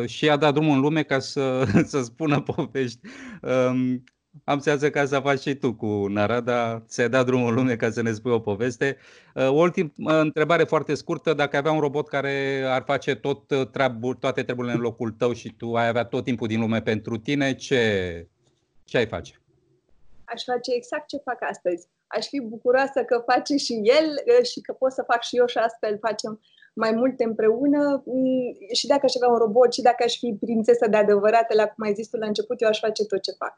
și 0.06 0.30
a 0.30 0.38
dat 0.38 0.54
drumul 0.54 0.76
în 0.76 0.82
lume 0.82 1.04
ca 1.04 1.20
să, 1.20 1.66
să 1.92 2.02
spună 2.02 2.42
povești 2.42 3.00
am 4.44 4.60
senzația 4.60 4.90
ca 4.90 5.06
să 5.06 5.20
faci 5.20 5.40
și 5.40 5.56
tu 5.56 5.74
cu 5.74 5.86
Narada, 6.08 6.84
ți-ai 6.88 7.10
dat 7.10 7.26
drumul 7.26 7.54
lume 7.54 7.76
ca 7.76 7.90
să 7.90 8.02
ne 8.02 8.12
spui 8.12 8.32
o 8.32 8.40
poveste. 8.40 8.98
Uh, 9.36 9.50
o 9.50 9.60
ultimă 9.60 10.20
întrebare 10.20 10.64
foarte 10.64 10.94
scurtă, 10.94 11.34
dacă 11.34 11.58
avea 11.58 11.72
un 11.72 11.80
robot 11.80 12.08
care 12.08 12.64
ar 12.68 12.84
face 12.86 13.16
tot 13.16 13.52
uh, 13.52 13.68
treabul, 13.68 14.14
toate 14.14 14.44
treburile 14.44 14.74
în 14.74 14.80
locul 14.80 15.12
tău 15.12 15.34
și 15.34 15.54
tu 15.58 15.74
ai 15.74 15.88
avea 15.88 16.04
tot 16.04 16.24
timpul 16.24 16.48
din 16.48 16.60
lume 16.60 16.82
pentru 16.82 17.18
tine, 17.18 17.56
ce, 17.56 18.28
ce 18.84 18.98
ai 18.98 19.08
face? 19.08 19.42
Aș 20.24 20.44
face 20.44 20.74
exact 20.76 21.08
ce 21.08 21.18
fac 21.18 21.38
astăzi. 21.50 21.88
Aș 22.08 22.28
fi 22.28 22.40
bucuroasă 22.42 23.04
că 23.04 23.24
face 23.32 23.56
și 23.56 23.74
el 23.74 24.08
uh, 24.40 24.46
și 24.46 24.62
că 24.62 24.74
pot 24.74 24.92
să 24.92 25.04
fac 25.08 25.22
și 25.22 25.38
eu 25.38 25.46
și 25.46 25.58
astfel 25.58 25.98
facem 26.02 26.40
mai 26.74 26.92
multe 26.92 27.24
împreună 27.24 28.04
mm, 28.06 28.58
și 28.74 28.88
dacă 28.88 29.02
aș 29.04 29.16
avea 29.16 29.30
un 29.30 29.38
robot 29.38 29.74
și 29.74 29.82
dacă 29.82 30.04
aș 30.06 30.18
fi 30.18 30.38
prințesă 30.40 30.88
de 30.88 30.98
adevărată, 30.98 31.56
la 31.56 31.68
cum 31.68 31.86
ai 31.86 31.94
zis 31.94 32.10
tu 32.10 32.18
la 32.18 32.28
început, 32.28 32.62
eu 32.62 32.68
aș 32.68 32.80
face 32.80 33.06
tot 33.06 33.22
ce 33.22 33.32
fac. 33.32 33.54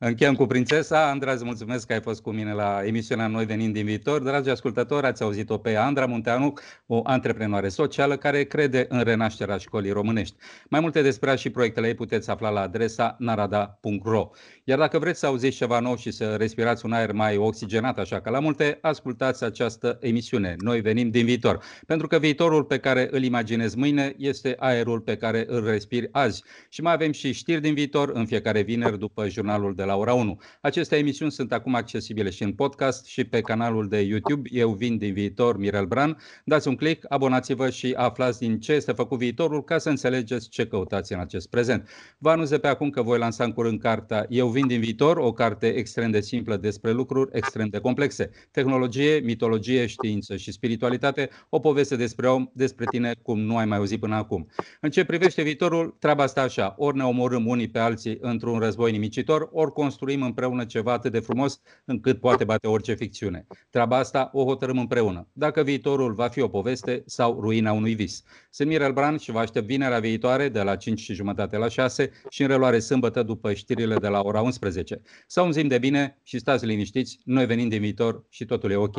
Încheiem 0.00 0.34
cu 0.34 0.46
prințesa. 0.46 1.10
Andra, 1.10 1.32
îți 1.32 1.44
mulțumesc 1.44 1.86
că 1.86 1.92
ai 1.92 2.00
fost 2.00 2.22
cu 2.22 2.30
mine 2.30 2.52
la 2.52 2.80
emisiunea 2.84 3.26
Noi 3.26 3.44
venind 3.44 3.74
din 3.74 3.84
viitor. 3.84 4.22
Dragi 4.22 4.50
ascultători, 4.50 5.06
ați 5.06 5.22
auzit-o 5.22 5.58
pe 5.58 5.76
Andra 5.76 6.06
Munteanu, 6.06 6.52
o 6.86 7.00
antreprenoare 7.04 7.68
socială 7.68 8.16
care 8.16 8.44
crede 8.44 8.86
în 8.88 9.00
renașterea 9.00 9.56
școlii 9.56 9.90
românești. 9.90 10.36
Mai 10.70 10.80
multe 10.80 11.02
despre 11.02 11.30
ea 11.30 11.36
și 11.36 11.50
proiectele 11.50 11.86
ei 11.86 11.94
puteți 11.94 12.30
afla 12.30 12.50
la 12.50 12.60
adresa 12.60 13.16
narada.ro. 13.18 14.30
Iar 14.64 14.78
dacă 14.78 14.98
vreți 14.98 15.18
să 15.18 15.26
auziți 15.26 15.56
ceva 15.56 15.80
nou 15.80 15.96
și 15.96 16.10
să 16.10 16.34
respirați 16.34 16.84
un 16.84 16.92
aer 16.92 17.12
mai 17.12 17.36
oxigenat, 17.36 17.98
așa 17.98 18.20
ca 18.20 18.30
la 18.30 18.40
multe, 18.40 18.78
ascultați 18.80 19.44
această 19.44 19.98
emisiune. 20.00 20.54
Noi 20.58 20.80
venim 20.80 21.10
din 21.10 21.24
viitor. 21.24 21.62
Pentru 21.86 22.06
că 22.06 22.18
viitorul 22.18 22.64
pe 22.64 22.78
care 22.78 23.08
îl 23.10 23.22
imaginezi 23.22 23.78
mâine 23.78 24.14
este 24.18 24.56
aerul 24.58 25.00
pe 25.00 25.16
care 25.16 25.44
îl 25.48 25.64
respiri 25.64 26.08
azi. 26.12 26.42
Și 26.68 26.80
mai 26.80 26.92
avem 26.92 27.12
și 27.12 27.32
știri 27.32 27.60
din 27.60 27.74
viitor 27.74 28.10
în 28.14 28.26
fiecare 28.26 28.60
vineri 28.60 28.98
după 28.98 29.28
jurnalul 29.28 29.74
de 29.74 29.86
la 29.88 29.96
ora 29.96 30.12
1. 30.12 30.40
Aceste 30.60 30.96
emisiuni 30.96 31.30
sunt 31.30 31.52
acum 31.52 31.74
accesibile 31.74 32.30
și 32.30 32.42
în 32.42 32.52
podcast 32.52 33.06
și 33.06 33.24
pe 33.24 33.40
canalul 33.40 33.88
de 33.88 34.00
YouTube 34.00 34.48
Eu 34.52 34.70
vin 34.70 34.98
din 34.98 35.12
viitor, 35.12 35.58
Mirel 35.58 35.86
Bran. 35.86 36.16
Dați 36.44 36.68
un 36.68 36.76
click, 36.76 37.04
abonați-vă 37.08 37.70
și 37.70 37.94
aflați 37.96 38.38
din 38.38 38.60
ce 38.60 38.72
este 38.72 38.92
făcut 38.92 39.18
viitorul 39.18 39.64
ca 39.64 39.78
să 39.78 39.88
înțelegeți 39.88 40.48
ce 40.48 40.66
căutați 40.66 41.12
în 41.12 41.20
acest 41.20 41.50
prezent. 41.50 41.88
Vă 42.18 42.30
anunț 42.30 42.48
de 42.48 42.58
pe 42.58 42.68
acum 42.68 42.90
că 42.90 43.02
voi 43.02 43.18
lansa 43.18 43.44
în 43.44 43.52
curând 43.52 43.80
cartea 43.80 44.26
Eu 44.28 44.48
vin 44.48 44.66
din 44.66 44.80
viitor, 44.80 45.16
o 45.16 45.32
carte 45.32 45.66
extrem 45.66 46.10
de 46.10 46.20
simplă 46.20 46.56
despre 46.56 46.92
lucruri 46.92 47.30
extrem 47.32 47.68
de 47.68 47.78
complexe. 47.78 48.30
Tehnologie, 48.50 49.20
mitologie, 49.24 49.86
știință 49.86 50.36
și 50.36 50.52
spiritualitate, 50.52 51.28
o 51.48 51.58
poveste 51.58 51.96
despre 51.96 52.28
om, 52.28 52.50
despre 52.52 52.84
tine 52.90 53.14
cum 53.22 53.40
nu 53.40 53.56
ai 53.56 53.64
mai 53.64 53.78
auzit 53.78 54.00
până 54.00 54.14
acum. 54.14 54.48
În 54.80 54.90
ce 54.90 55.04
privește 55.04 55.42
viitorul, 55.42 55.96
treaba 55.98 56.22
asta 56.22 56.42
așa, 56.42 56.74
ori 56.78 56.96
ne 56.96 57.04
omorâm 57.04 57.46
unii 57.46 57.68
pe 57.68 57.78
alții 57.78 58.18
într-un 58.20 58.58
război 58.58 58.90
nimicitor, 58.90 59.48
ori 59.52 59.72
construim 59.78 60.22
împreună 60.22 60.64
ceva 60.64 60.92
atât 60.92 61.12
de 61.12 61.18
frumos 61.18 61.60
încât 61.84 62.20
poate 62.20 62.44
bate 62.44 62.66
orice 62.66 62.94
ficțiune. 62.94 63.46
Treaba 63.70 63.96
asta 63.96 64.30
o 64.32 64.44
hotărâm 64.44 64.78
împreună. 64.78 65.28
Dacă 65.32 65.62
viitorul 65.62 66.14
va 66.14 66.28
fi 66.28 66.40
o 66.40 66.48
poveste 66.48 67.02
sau 67.06 67.40
ruina 67.40 67.72
unui 67.72 67.94
vis. 67.94 68.22
Sunt 68.50 68.68
Mirel 68.68 68.92
Bran 68.92 69.16
și 69.16 69.30
vă 69.30 69.38
aștept 69.38 69.66
vinerea 69.66 69.98
viitoare 69.98 70.48
de 70.48 70.62
la 70.62 70.76
5 70.76 71.00
și 71.00 71.14
jumătate 71.14 71.56
la 71.56 71.68
6 71.68 72.10
și 72.28 72.42
în 72.42 72.48
reluare 72.48 72.78
sâmbătă 72.78 73.22
după 73.22 73.52
știrile 73.52 73.96
de 73.96 74.08
la 74.08 74.20
ora 74.20 74.40
11. 74.40 75.00
Să 75.26 75.40
un 75.40 75.52
zim 75.52 75.68
de 75.68 75.78
bine 75.78 76.18
și 76.22 76.38
stați 76.38 76.66
liniștiți, 76.66 77.18
noi 77.24 77.46
venim 77.46 77.68
din 77.68 77.80
viitor 77.80 78.24
și 78.28 78.44
totul 78.44 78.70
e 78.70 78.76
ok. 78.76 78.96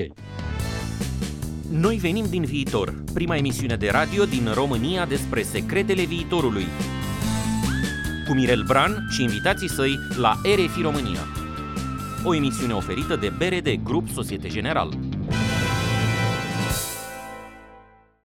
Noi 1.72 1.96
venim 1.96 2.26
din 2.30 2.44
viitor, 2.44 3.04
prima 3.14 3.36
emisiune 3.36 3.76
de 3.76 3.90
radio 3.90 4.26
din 4.26 4.52
România 4.54 5.06
despre 5.06 5.42
secretele 5.42 6.04
viitorului. 6.04 6.66
Cu 8.30 8.36
Mirel 8.36 8.64
Bran 8.64 9.08
și 9.10 9.24
invitații 9.24 9.70
săi 9.70 10.00
la 10.18 10.34
RFI 10.44 10.82
România. 10.82 11.20
O 12.24 12.36
emisiune 12.36 12.74
oferită 12.74 13.16
de 13.16 13.32
BRD 13.38 13.84
Grup 13.84 14.10
Societe 14.10 14.48
General. 14.48 15.09